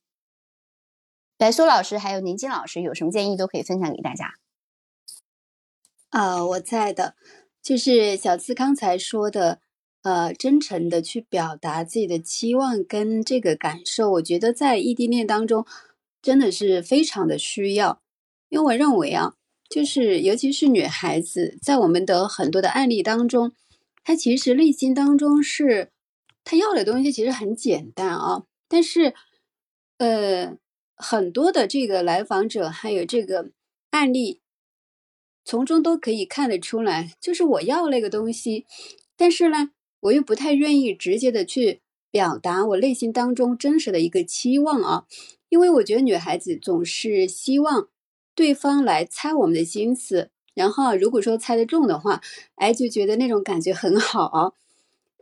[1.38, 4.36] 白苏老师还有宁静老师有什么建议都可以分享给大家。
[6.12, 7.16] 啊，我在的，
[7.62, 9.60] 就是小资刚才说的。
[10.04, 15.66] 呃，真诚的去表达自己的期望跟这个感受，我觉得在异地恋当中
[16.22, 18.02] 真的是非常的需要。
[18.50, 19.36] 因为我认为啊，
[19.70, 23.54] 就是尤其是女孩子，在我们的很多的案例当中，
[24.04, 25.90] 她其实内心当中是
[26.44, 29.14] 她要的东西其实很简单啊，但是
[30.00, 30.58] 呃，
[30.98, 33.52] 很多的这个来访者还有这个
[33.92, 34.42] 案例，
[35.46, 38.66] 从中都可以看得出来，就是我要那个东西，
[39.16, 39.72] 但是呢。
[40.04, 41.82] 我又不太愿意直接的去
[42.12, 45.06] 表达我内心当中真实的一个期望啊，
[45.50, 47.88] 因为我觉得女孩子总是希望
[48.36, 52.22] 对方来猜我们的心思，然后如果说猜得中的话，
[52.56, 54.52] 哎，就觉得那种感觉很好啊。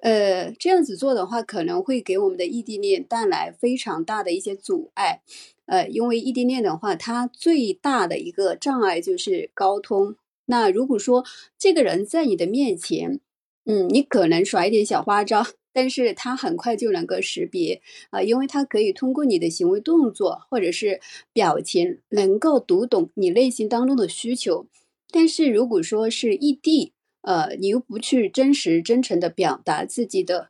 [0.02, 5.22] 呃，这样子做的话，可能会给我们的异地恋带来非常大的一些阻碍。
[5.68, 10.16] 呃，因为异地恋的话，它最大的一个障碍就是沟通。
[10.46, 11.24] 那如果说
[11.58, 13.20] 这个人在你的面前，
[13.66, 21.00] 嗯，你可能耍一点小花招，但是他很快就能够识别啊，因为他可以通过你的行为动作或者是
[21.32, 24.68] 表情，能够读懂你内心当中的需求。
[25.12, 30.50] 但是如果说是异地，呃，你又不去真实真诚的表达自己的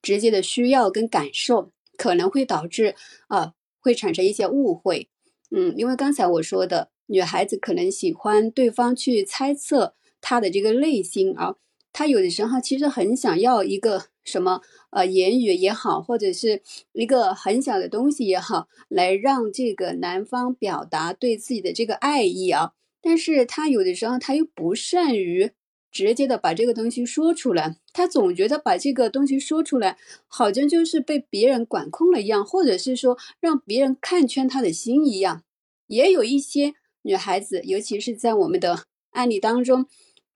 [0.00, 2.94] 直接的需要跟感受，可能会导致
[3.26, 5.08] 啊会产生一些误会。
[5.50, 11.56] 嗯，因为刚才我说的，女孩子可能喜欢对方去猜测她的这个内心啊，
[11.92, 14.60] 她有的时候其实很想要一个什么
[14.90, 16.62] 呃言语也好，或者是
[16.92, 22.72] 一个很小的东西也好，来让这个男方表达对自己的这个爱意啊，
[23.02, 25.50] 但是她有的时候她又不善于
[25.90, 29.96] 直接的把这个东西说出来，她总觉得把这个东西说出来，
[30.28, 35.42] 好像就是被别人管控了一样，或者是说让别人看穿她的心一样。
[35.86, 39.86] 也有一些女孩子，尤其是在我们的案例当中，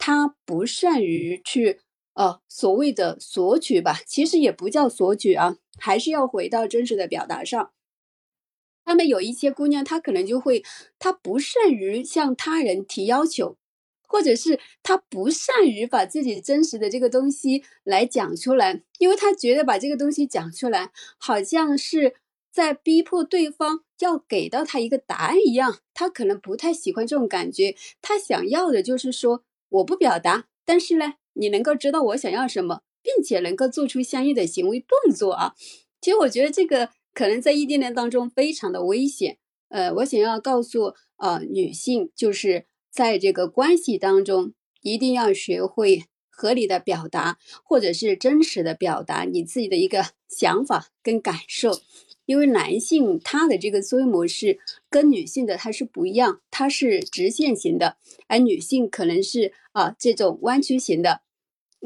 [0.05, 1.79] 她不善于去
[2.15, 7.71] 呃所谓的索取吧，其实也不叫索取啊，还是要回到真实的表达上。
[8.85, 10.65] 他们有一些姑娘，她可能就会，
[10.99, 13.57] 她不善于向他人提要求，
[14.09, 22.17] 或者是她不善于把自己真实的这个东西来讲出来，因为她觉得把这个东西讲出来，好像是。
[22.53, 27.75] 在逼迫对方要给到他一个答案一样，他可能不太喜欢这种感觉。
[28.03, 29.43] 他想要的就是说，
[29.73, 35.55] 我不表达，但是呢，你能够知道我想要什么，并且能够做出相应的行为动作啊。
[36.01, 39.39] 其实我觉得这个可能在异地恋当中非常的危险。
[39.69, 44.53] 呃，我想要告诉呃女性，就是在这个关系当中，
[44.83, 51.81] 一定要学会合理的表达，或者是真实的表达你自己的一个想法跟感受。
[52.33, 54.59] 因为男性他的这个思维模式
[54.89, 61.21] 跟女性的他是不一样，他是直线型的，而女性可能是啊这种弯曲型的，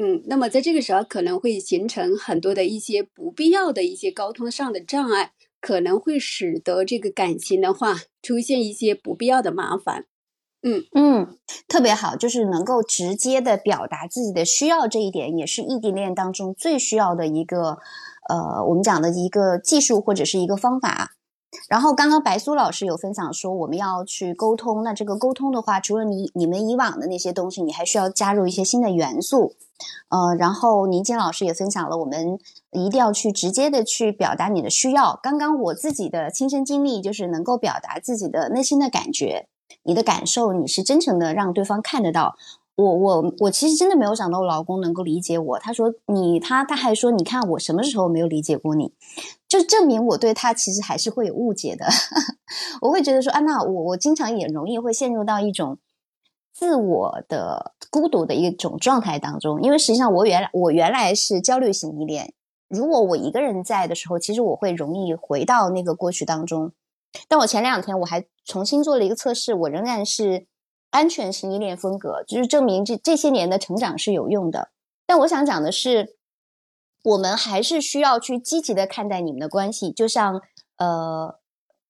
[0.00, 10.06] 嗯，那么在这个时候可能会形成很多的一些不必要的一些沟通上的障碍，可能会使得这个感情的话出现一些不必要的麻烦。
[10.62, 17.78] 嗯嗯，特别好，就是能够直接的表达自己的需要，这一点也是异地恋当中最需要的一个。
[18.28, 21.12] 呃，我们讲的一个技术或者是一个方法，
[21.68, 29.54] 然后刚刚白苏老师有分享说我们要去沟通，那这个沟通的话，除了你你们以往的那些东西，你还需要加入一些新的元素，
[30.08, 32.38] 呃，然后宁静老师也分享了，我们
[32.72, 35.18] 一定要去直接的去表达你的需要。
[35.22, 39.48] 刚刚我自己的亲身经历就是能够表达自己的内心的感觉，
[39.84, 42.36] 你的感受你是真诚的，让对方看得到。
[42.76, 45.58] 我我我其实真的没有想到我老公能够理解我。
[45.58, 48.92] 他说你他他还说你看我什么时候没有理解过你，
[49.48, 51.86] 就证明我对他其实还是会有误解的。
[52.82, 55.78] 我会觉得说啊，那我我经常也容易会陷入到一种
[56.52, 59.62] 自我的孤独的一种状态当中。
[59.62, 62.34] 因为实际上我原来我原来是焦虑型依恋，
[62.68, 66.72] 如果我一个人在的时候，其实我会容易回到那个过去当中。
[67.26, 70.46] 但我前两天我还重新做了一个测试，我仍然是。
[70.90, 74.70] 安全型依恋风格，就是证明这这些年的成长是有用的。
[75.06, 76.16] 但我想讲的是，
[77.04, 79.92] 我们还是需要去积极的看待你们的关系。
[79.92, 80.40] 就像
[80.78, 81.38] 呃，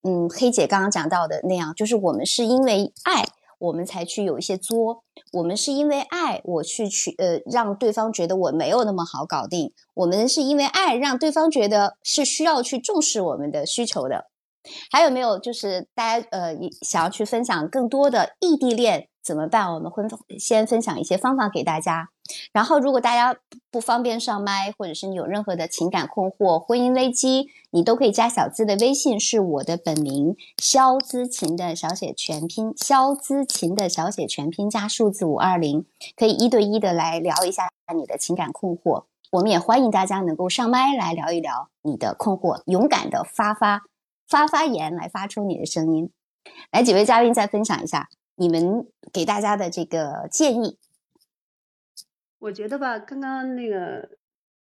[0.03, 3.25] 嗯，黑姐刚刚讲到的那样，就是我们是因为爱，
[3.59, 14.27] 我们才去有一些作；我们是因为爱，我去去呃，让对方觉得我没有那么好搞定；我们是因为爱，让对方觉得是需要去重视我们的需求的。
[14.91, 19.73] 还有没有就是大家呃想要去分享更多的异地恋怎么办？
[19.75, 20.05] 我们会
[20.39, 22.11] 先分享一些方法给大家。
[22.53, 23.39] 然后如果大家
[23.71, 35.87] 不方便上麦，或者是你有任何的情感困惑、婚姻危机，你都可以加小资的微信，是我的本名肖姿琴的小写全拼，肖姿琴的小写全拼加数字五二零，
[36.17, 39.05] 可以一对一的来聊一下你的情感困惑。
[39.31, 43.83] 我们也欢迎大家能够上麦来聊一聊你的困惑，勇敢的发发。
[44.29, 46.11] 发发言来发出你的声音，
[46.73, 50.79] 来几位嘉宾再分享一下你们给大家的这个建议。
[52.39, 54.11] 我觉得吧，刚刚那个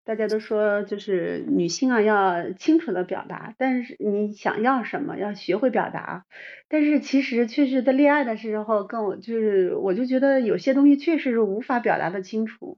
[0.03, 6.25] 大家都说就是女性啊要清楚的表达，但是你想要什么要学会表达。
[6.67, 12.77] 但是其实确实在恋爱的时候，跟我就是我就觉得有些东西确实是无法表达的清楚，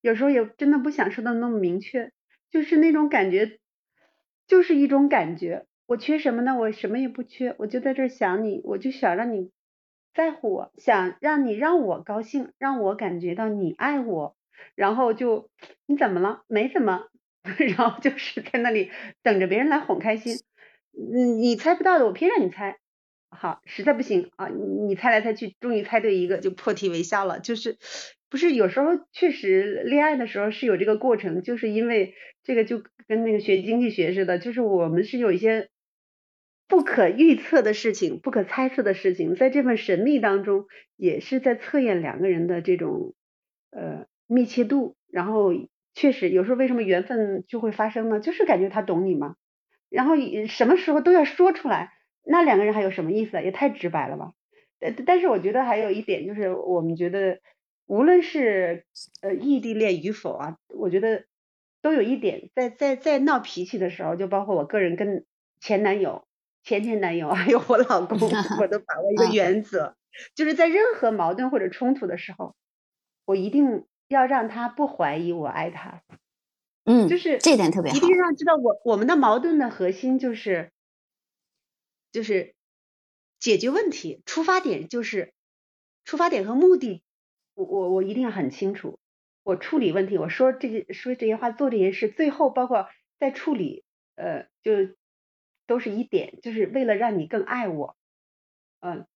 [0.00, 2.12] 有时候也真的不想说的那么明确，
[2.50, 3.58] 就是那种感觉，
[4.46, 5.66] 就是一种感觉。
[5.90, 6.54] 我缺什么呢？
[6.56, 9.50] 我什么也不缺，我就在这想你，我就想让你
[10.14, 14.36] 在乎我，想让你让我高兴，让我感觉到你爱我，
[14.76, 15.50] 然后就
[15.86, 16.44] 你怎么了？
[16.46, 17.08] 没怎么，
[17.76, 18.88] 然后就是在那里
[19.24, 20.36] 等着别人来哄开心。
[20.96, 22.78] 嗯，你猜不到的，我偏让你猜。
[23.30, 27.40] 好，实在不行啊，你猜来猜去，终于猜对一个，就破涕为笑了。
[27.40, 27.78] 就是
[28.28, 32.14] 不是有时候确实恋爱的时候是有这个过程，就是因为
[32.44, 35.68] 这个就跟那个学经济学似的，就是我们是有一些。
[36.70, 40.66] 不可预测的事情，不可猜测的事情，在这份神秘当中，
[40.96, 43.12] 也是在测验两个人的这种
[43.72, 45.50] 呃密切度，然后
[45.94, 48.20] 确实有时候为什么缘分就会发生呢？
[48.20, 49.34] 就是感觉他懂你嘛，
[49.90, 50.14] 然后
[50.46, 51.92] 什么时候都要说出来，
[52.24, 53.42] 那两个人还有什么意思？
[53.42, 54.32] 也太直白了吧。
[54.78, 57.40] 但但是我觉得还有一点就是，我们觉得
[57.86, 58.84] 无论是
[59.22, 61.24] 呃异地恋与否啊，我觉得
[61.82, 65.26] 都有一点，在在在闹脾气的时候，就包括我个人跟
[65.60, 66.24] 前男友、
[66.62, 68.18] 前前男友还有我老公，
[68.60, 69.94] 我都把握一个原则，
[70.34, 72.54] 就是在任何矛盾或者冲突的时候，
[73.24, 76.02] 我一定要让他不怀疑我爱他。
[76.84, 80.70] 嗯，就是这点特别好，一定让知道我我们的矛盾的核心就是
[82.12, 82.54] 就是。
[83.40, 85.32] 解决问题出发点就是
[86.04, 87.02] 出发点和目的，
[87.54, 88.98] 我我我一定要很清楚。
[89.42, 93.82] 我处理问题，我说这些说这些话，做这些事，最后包括在处理，
[94.14, 94.94] 呃，就
[95.70, 97.96] 都是一点，就是为了让你更爱我，
[98.80, 99.06] 嗯，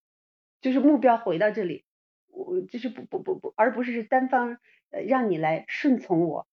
[0.61, 1.84] 就是目标回到这里，
[2.28, 4.59] 我就是不不不不，而不是单方
[4.90, 6.46] 呃让你来顺从我，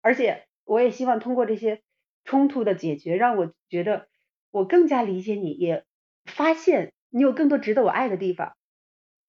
[0.00, 1.82] 而且我也希望通过这些
[2.24, 4.06] 冲突的解决，让我觉得
[4.52, 5.84] 我更加理解你，也。
[6.26, 8.54] 发现你有更多值得我爱的地方，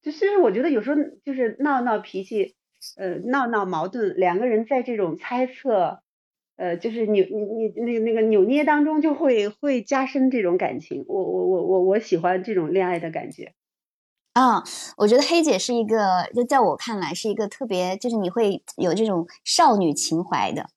[0.04, 2.56] 就是我觉得有时候就是闹闹脾气，
[2.98, 6.04] 呃，闹闹矛盾，两个人在这种猜测，
[6.62, 11.04] 呃，就是扭你你那个那个扭捏当中，就会会加深这种感情。
[11.08, 13.54] 我我我我我喜欢这种恋爱的感觉。
[14.34, 14.64] 啊，
[14.98, 20.68] 我觉得黑姐是一个，就在我看来是一个特别，就是你会有这种少女情怀的，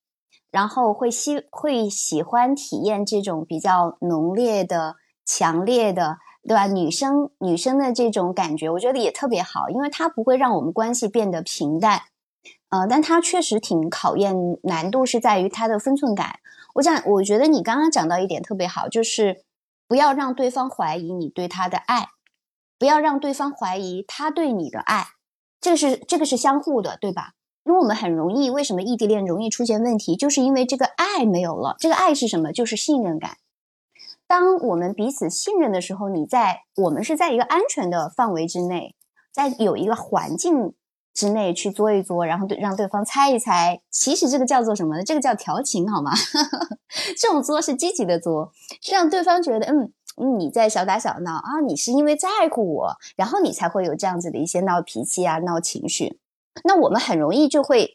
[0.50, 4.96] 然后会喜会喜欢体验这种比较浓烈的。
[5.26, 6.66] 强烈的，对吧？
[6.66, 12.02] 女生女生的这种感觉，我觉得也特别好，因为它不会让我们关系变得平淡，
[12.70, 16.40] 呃，但它确实挺考验难度，是在于它的分寸感。
[16.74, 19.44] 我讲，我觉得你刚刚讲到一点特别好，就是
[19.86, 22.08] 不要让对方怀疑你对他的爱，
[22.78, 25.06] 不要让对方怀疑他对你的爱，
[25.60, 27.34] 这个是这个是相互的，对吧？
[27.64, 31.76] 因为我们很容易，为什么异地恋容易出现问题，就是因为这个爱没有了。
[31.78, 32.52] 这个爱是什么？
[32.52, 33.38] 就是信任感。
[34.26, 38.94] 当我们彼此信任的时候，你在我们是在一个安全的范围之内，
[39.32, 40.74] 在有一个环境
[41.14, 43.80] 之内去作一作，然后对让对方猜一猜。
[43.90, 45.04] 其实这个叫做什么呢？
[45.04, 46.10] 这个叫调情，好吗？
[47.16, 48.52] 这种作是积极的作，
[48.82, 49.92] 是让对方觉得，嗯，
[50.38, 56.18] 你在小打小闹啊，你是因为在乎我，然后你才会有这样子的一些闹脾气啊、闹情绪。
[56.64, 57.94] 那我们很容易就会。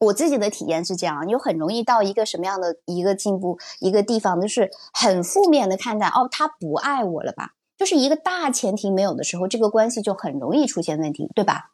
[0.00, 7.52] 我自己的体验是这样，你很容易到一个什么样的一个进步一个地方，就是很负面的看待哦，他不爱我了吧？
[7.78, 11.70] 就是一个大前提没有的时候，这个关系就很容易出现问题，对吧？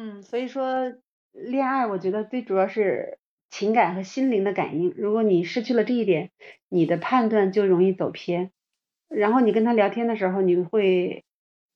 [0.00, 0.94] 嗯，所以说
[1.32, 3.18] 恋爱，我觉得最主要是
[3.50, 4.94] 情感和心灵的感应。
[4.96, 6.30] 如果你失去了这一点，
[6.68, 8.52] 你的判断就容易走偏。
[9.08, 11.24] 然后你跟他聊天的时候，你会。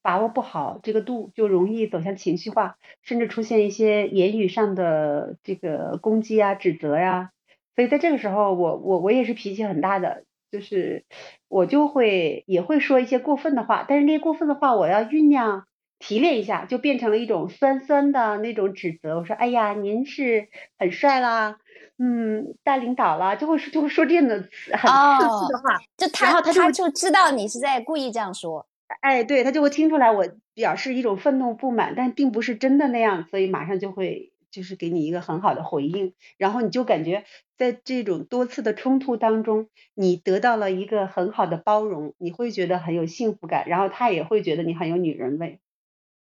[0.05, 7.31] 把握不好这个度，就容易走向情绪化，甚至出现一些言语上的这个攻击啊、指责呀。
[7.73, 11.05] 所以在这个时候，我我我也是脾气很大的，就是
[11.47, 15.65] 我就会也会说一些过分的话，但是那些过分的话，我要酝酿
[16.05, 19.19] 提炼一下，就变成了一种酸酸的那种指责。
[19.19, 21.59] 我说：“哎呀，您是很帅啦，
[21.97, 28.67] 嗯，大领导啦，就会说就会说这样的很刺激的话。”就他，然后他他就知道你是在故意这样说。
[28.99, 37.23] 哎，对他就会听出来我表示一种愤怒不满，但并不是真的那样，所以马上就会就是给你一个很好的回应，然后你就感觉
[37.57, 45.61] 在这种多次的冲突当中，你得到了一个很好的包容，你会觉得很有幸福感，然后他也会觉得你很有女人味。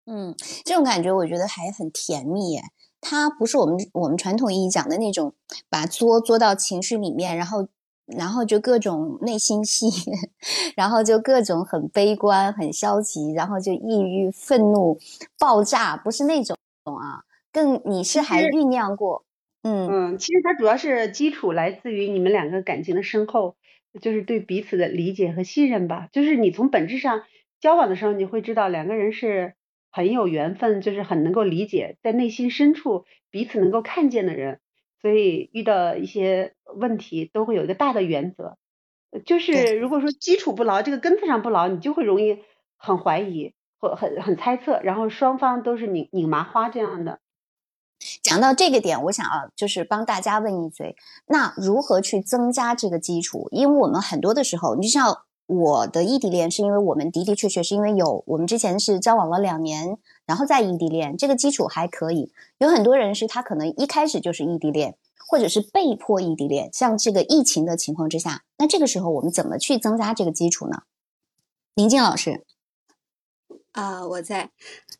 [0.06, 0.34] 嗯，
[0.64, 2.62] 这种感觉我觉得还很甜蜜耶，
[3.00, 5.34] 它不是我们我们传统意义讲的那种
[5.68, 7.68] 把作作到情绪里面，然后。
[8.06, 9.86] 然后就各种内心戏，
[10.76, 14.98] 然后就各种很悲观、很消极，然后就抑郁、愤怒、
[15.38, 19.24] 爆炸，不是那种啊，更你是还酝酿过，
[19.62, 23.56] 嗯嗯，其实它主要是基础来自于你们两个感情的深厚，
[24.02, 26.10] 就是对彼此的理解和信任吧。
[26.12, 27.22] 就是你从本质上
[27.58, 29.54] 交往的时候，你会知道两个人是
[29.94, 34.58] 很有缘分，就是很能够理解，在内心深处彼此能够看见的人。
[35.00, 38.56] 所以遇到一些问题都会有一个大的原则，
[39.24, 42.38] 就是如果说基础不牢，这个根子上不牢，你就会容易
[42.76, 47.20] 很怀疑或很很猜测，然后双方都是拧拧麻花这样的。
[48.20, 50.96] 讲到这个点，我想啊，就是帮大家问一嘴，
[51.28, 53.46] 那如何去增加这个基础？
[53.52, 55.26] 因为我们很多的时候，你知道。
[55.46, 62.32] 我的异地恋是因为我们的的确确是因为有我们之前是交往了两年，然后再异地恋，这个基础还可以。
[62.58, 64.96] 有很多人是他可能一开始就是异地恋，
[65.28, 70.82] 或者是被迫异地恋，像这个疫情的情况之下，那这个时候我们怎么去增加这个基础呢？
[71.74, 72.44] 宁静老师，
[73.72, 74.50] 啊，我在，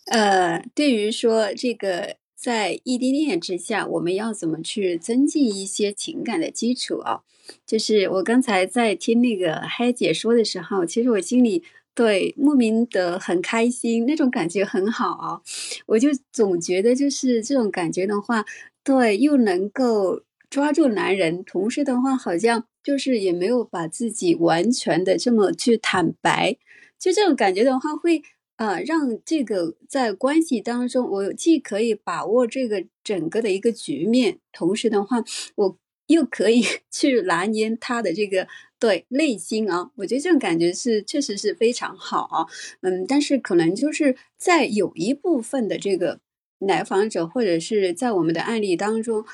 [0.07, 2.17] 呃，对于说这个。
[2.37, 7.23] 在异地恋之下，我们要怎么去增进一些情感的基础啊？
[7.67, 11.63] 就是我刚才在听那个嗨姐说的时候，其实我心里
[11.95, 15.41] 对莫名的很开心，那种感觉很好啊。
[15.87, 18.45] 我就总觉得就是这种感觉的话，
[18.83, 26.57] 对，又能够抓住男人，同时的话，好像就是也没有把自己完全的这么去坦白，
[26.99, 28.23] 就这种感觉的话会。
[28.57, 35.25] 啊，让这个在关系当中，我既可以把握这个整个的一个局面，同时的话，
[35.57, 35.77] 我
[36.07, 38.47] 又可以 去拿捏他的这个
[38.79, 39.91] 对内心啊。
[39.97, 42.47] 我觉得这种感觉是确实是非常好啊。
[42.83, 46.21] 嗯，但是可能就是在有一部分的这个
[46.59, 49.25] 来访者，或者是在我们的案例当中，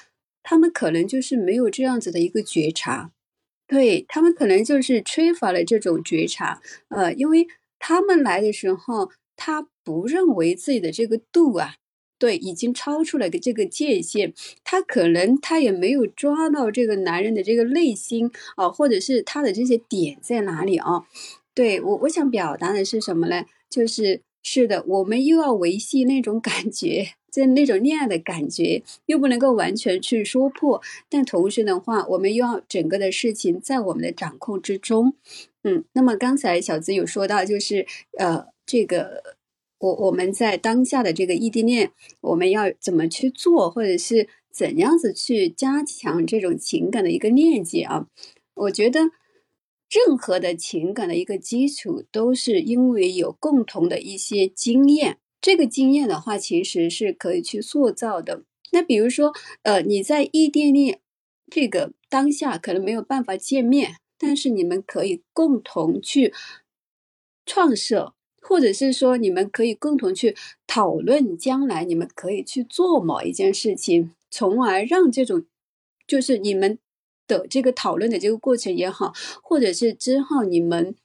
[0.42, 3.12] 他们可能就是没有这样子的一个觉察，
[3.66, 6.60] 对他们可能就是缺乏了这种觉察。
[6.88, 7.46] 呃，因为。
[7.82, 11.76] 他们来的时候，他不认为自己的这个度啊，
[12.20, 14.32] 对，已经超出了个这个界限。
[14.62, 21.04] 他可能他也没有抓到这个男人的这个内心啊，或者是他的这些点在哪里啊？
[21.54, 23.46] 对我，我想表达的是什么呢？
[23.68, 35.14] 就是是的，我们又要维系那种感觉，就那种恋爱的感觉，又不能够完全去说破，但同时的话，我们又要整个的事情在我们的掌控之中。
[35.64, 37.86] 嗯，那么刚才小资有说到，就是
[38.18, 39.36] 呃，这个
[39.80, 41.90] 我我们在当下的这个异地恋，
[42.20, 48.06] 我们要怎么去做，或者是怎样子去加强这种情感的一个链接啊？
[48.54, 49.00] 我觉得
[49.90, 58.44] 任何的情感的一个基础，都是因为有共同的一些经验，这个经验的话，其实是可以去塑造的。
[58.72, 59.32] 那比如说，
[59.62, 61.00] 呃，你在异地恋
[61.50, 63.96] 这个当下，可能没有办法见面。
[64.22, 66.34] 但是你们可以共同去
[67.46, 68.12] 创设，
[68.50, 70.34] 或者是说你们可以共同去
[70.66, 75.44] 讨论将来你们可以去做某一件事情，从而让这种
[76.06, 76.78] 就是你们
[77.28, 80.96] 的这个讨论的这个过程也好，或者是之后你们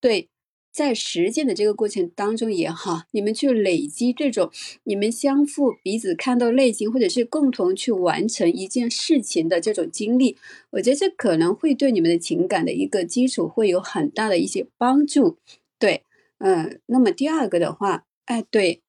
[0.00, 0.28] 对。
[0.74, 4.50] 在实践的这个过程当中也好，你们去累积这种
[4.84, 10.38] 你们相互彼此看到内心，或者是共同去完成一件事情的这种经历，
[10.70, 15.36] 我觉得这可能会对你们的情感的一个基础会有很大的一些帮助。
[16.44, 18.82] 嗯，那么第二个的话，哎，对，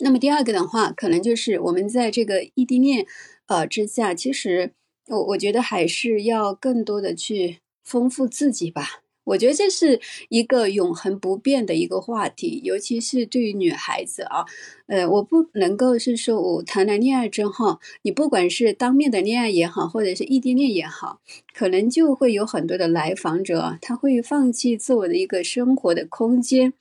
[0.00, 3.06] 那么第二个的话，可能就是我们在这个异地恋
[3.46, 4.74] 呃之下，其实
[5.06, 9.04] 我我觉得还是要更多的去丰富自己吧。
[9.28, 10.00] 我觉得这是
[10.30, 14.46] 一个永恒不变的一个话题，尤其是对于女孩子啊，
[14.86, 21.20] 呃，我不能够是说我谈了恋爱之后，你不管是当面的恋爱也好，或者是异地恋也好，
[21.54, 26.72] 可能就会有很多的来访者，他会放弃自我的一个生活的空间。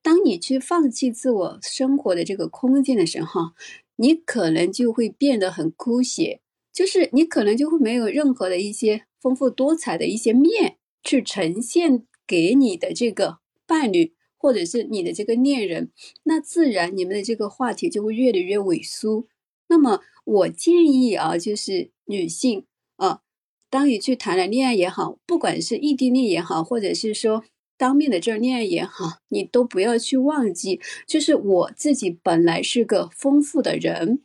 [0.00, 3.50] 当你去放弃自我生活的这个空间的时候，
[3.96, 6.40] 你可能就会变得很枯竭，
[6.72, 10.77] 就是你可能就会没有任何的一些丰富多彩的一些面。
[11.02, 15.90] 去呈现给你的这个伴侣，或者是你的这个恋人，
[16.24, 19.26] 那自然你们的这个话题就会越来越萎缩。
[19.68, 22.64] 那么我建议啊，就是女性
[22.96, 23.22] 啊，
[23.70, 27.44] 当你去谈了恋爱也好，不管是异地恋也好，或者是说
[27.76, 34.22] 当面的这恋爱也好，你都不要去忘记，就是我自己本来是个丰富的人，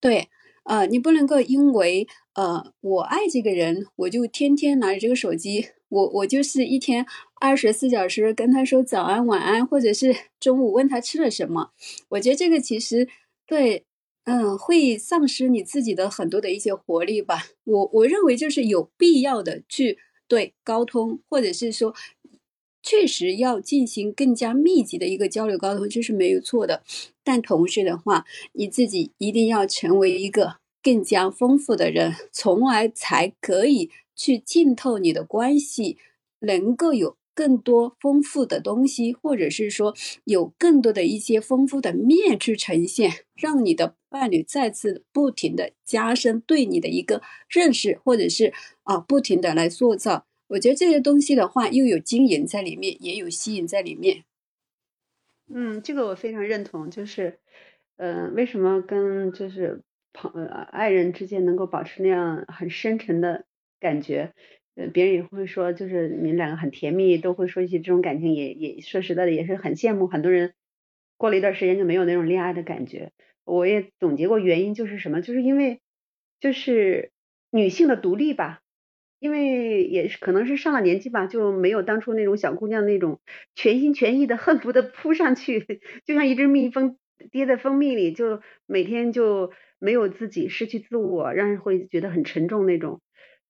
[0.00, 0.28] 对。
[0.64, 7.04] 呃，你不能够因为呃我爱这个人，我就天天拿着这个手机，我我就是一天
[7.40, 11.70] 二十四小时跟他说早安晚安，或者是 中午问他吃了什么。
[12.10, 13.08] 我觉得这个其实
[13.46, 13.84] 对，
[14.24, 17.44] 嗯，会丧失你自己的很多的一些活力吧。
[17.64, 19.98] 我我认为就是有必要的去
[20.28, 21.94] 对沟通，或者是说。
[22.82, 26.82] 确实要进行更加密集的一个交流沟通，这是没有错的。
[27.22, 35.96] 但同时的话，你自己一定要成为一个更加丰富的人，从而才可以去浸透你的关系，
[36.40, 39.94] 能够有更多丰富的东西，或者是说
[40.24, 48.52] 有更多的一些丰富的面去呈现，让你的伴侣再次不停的加深对你的一个认识，或者是
[48.82, 50.26] 啊不停的来塑造。
[50.52, 54.24] 我觉得这些东西的话，又有经营在里面，也有吸引在里面。
[55.48, 56.90] 嗯，这个我非常认同。
[56.90, 57.40] 就是，
[57.96, 63.46] 嗯，为什么跟就是朋呃爱人之间能够保持那样很深沉的
[63.80, 64.34] 感觉？
[64.74, 70.06] 呃，别人也会说，就是你们两个很甜蜜，都会说一些这种感情，也也说实在的，也是很羡慕。
[70.06, 70.52] 很多人
[71.16, 73.12] 过了一段时间就没有那种恋爱的感觉。
[73.44, 75.22] 我也总结过原因，就是什么？
[75.22, 75.80] 就是因为
[76.40, 77.10] 就是
[77.50, 78.61] 女性的独立吧。
[79.22, 83.20] 因为也是可能是上了年纪吧，就没有当初那种小姑娘那种
[83.54, 85.60] 全心全意的恨不得扑上去，
[86.04, 86.96] 就像一只蜜蜂
[87.30, 93.00] 跌在蜂蜜里，就每天就没有自己，失去自我，让人会觉得很沉重那种。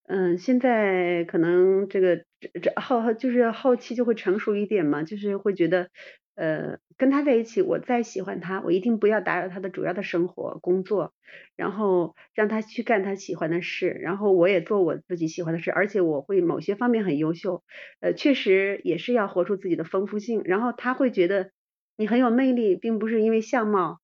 [0.05, 5.89] 嗯，现在可能这个这这后就是后期就会成熟一点嘛，就是会觉得，
[6.35, 11.13] 呃，跟他在一起，我再喜欢他，我一定不要打扰他的主要的生活工作，
[11.55, 17.63] 然后让他去干他喜欢的事，然后我也做我自己喜欢的事，而且我会某些方面很优秀，
[17.99, 21.51] 呃，确实也是要活出自己的丰富性，然后他会觉得
[21.97, 23.99] 你很有魅力，并不是因为相貌，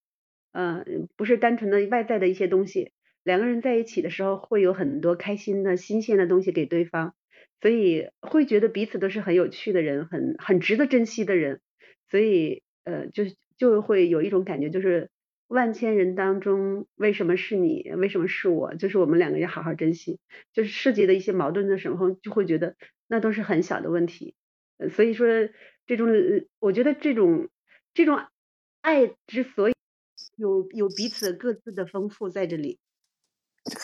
[0.51, 2.91] 嗯，不是单纯的外在的一些东西。
[3.23, 7.13] 两个人在一起的时候，会有很多开心的新鲜的东西给对方，
[7.61, 11.59] 所以会觉得彼此都是很有趣的人，很很值得珍惜的人，
[12.09, 13.23] 所以呃，就
[13.57, 15.09] 就会有一种感觉，就是
[15.47, 20.19] 万千人当中，为什么是你，为什么是我，就是我们两个要好好珍惜，
[20.53, 22.75] 就是涉及的一些矛盾的时候，就会觉得
[23.07, 24.35] 那都是很小的问题，
[24.91, 25.27] 所以说
[25.87, 26.07] 这种
[26.59, 27.49] 我觉得这种
[27.93, 28.19] 这种
[28.81, 29.73] 爱之所以
[30.35, 32.79] 有有彼此各自的丰富在这里。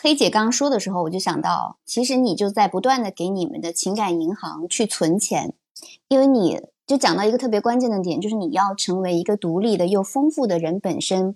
[0.02, 5.54] 黑姐刚说的时候，我就想到，其实你就在不断的给你们的情感银行去存钱，
[6.08, 11.34] 因为你就讲到一个特别关键的点，就是你要成为一个独立的又丰富的人本身。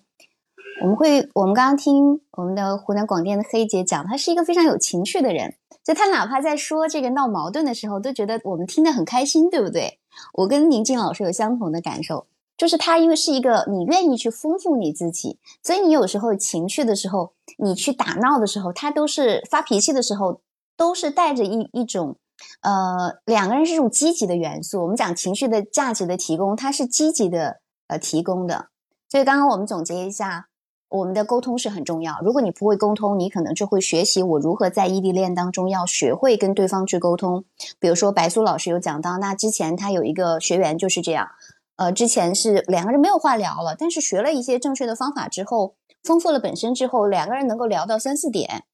[0.82, 9.98] 我们会，我们刚刚听我们的湖南广电的黑姐讲，她是一个非常有情趣的人，就她哪怕在说这个闹矛盾的时候，都觉得我们听得很开心，对不对？
[10.34, 12.26] 我跟宁静老师有相同的感受。
[12.56, 20.40] 就是她，因为是一个你愿意去丰富你自己，所以你有时候情绪的时候，你去打闹的时候，她都是发脾气的时候，
[20.76, 22.16] 都是带着一一种，
[22.62, 24.82] 呃，两个人是这种积极的元素。
[24.82, 28.68] 我们讲情绪的价值的提供，它是积极的呃提供的。
[29.08, 30.48] 所以刚刚我们总结一下，
[30.88, 32.20] 我们的沟通是很重要。
[32.22, 37.44] 如果你不会沟通，你可能就会学习我如何在异地恋当中要学会跟对方去沟通。
[37.78, 41.28] 比如说白苏老师有讲到，那之前他有一个学员就是这样。
[41.76, 48.64] 呃，之前是两个人没有话聊了，但是学了一些正确的方法之后，丰富了本身之后，两个人能够聊到三四点。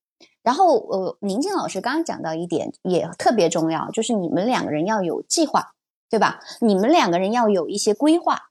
[0.47, 5.73] 然后，呃，宁静老师刚刚讲到一点也特别重要，就是你们两个人要有计划，
[6.09, 6.39] 对吧？
[6.60, 8.43] 你们两个人要有一些规划，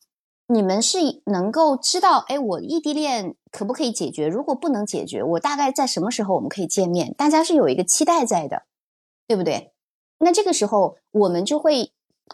[0.48, 0.98] 你们是
[1.28, 4.28] 能够知道，哎，我异地恋可不可以解决？
[4.28, 7.14] 如果不能解决，我大概在什么时候我们可以见面？
[7.14, 8.64] 大家是有一个期待在的，
[9.26, 9.72] 对不对？
[10.20, 11.92] 那这个时候我们就会。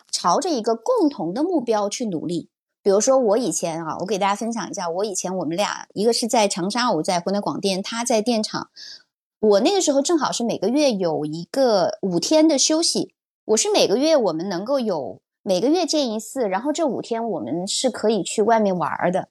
[0.09, 2.49] 朝着一个共同的目标去努力。
[2.81, 8.69] 比如说，我以前啊，我给大家分享一下，我以前我们俩一个是在长沙，我在湖南广电，他在电厂。
[9.41, 13.15] 我那个时候正好是每个月有一个五天的休息，
[13.45, 19.30] 我是每个月我们能够有每个月见一次，然后这五天我们是可以去外面玩的。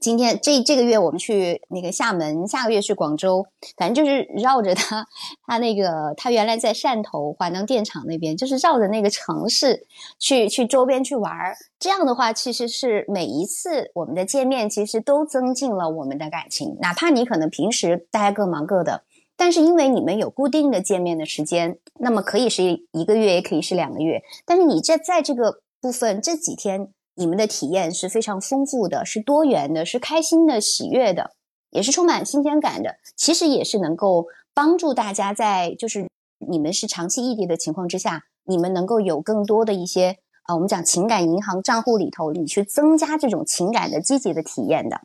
[0.00, 3.46] 今天这这个月我们去那个厦门，下个月去广州，
[3.76, 5.06] 反正就是绕着他，
[5.46, 9.86] 他那个他原来在汕头华能电厂那边，就是绕着那个城市
[10.18, 11.54] 去去周边去玩儿。
[11.78, 16.76] 这样的话，其实是每一次我们的见面，其实都增进了我们的感情。
[16.80, 19.04] 哪怕你可能平时大家各忙各的，
[19.40, 24.20] 但是因为你们有固定的见面的时间，那么可以是一个月，也可以是两个月。
[24.44, 26.92] 但是你这在这个部分这几天。
[27.16, 31.32] 你们的体验是非常丰富的，是多元的，是开心的、喜悦的，
[31.68, 32.94] 也是充满新鲜感的。
[33.14, 36.08] 其实也是能够帮助大家在就是
[36.48, 45.02] 你们是长期异地的情况之下，你们能够有更多的一些啊，我们讲情感银行账户里头，你去增加这种情感的积极的体验的。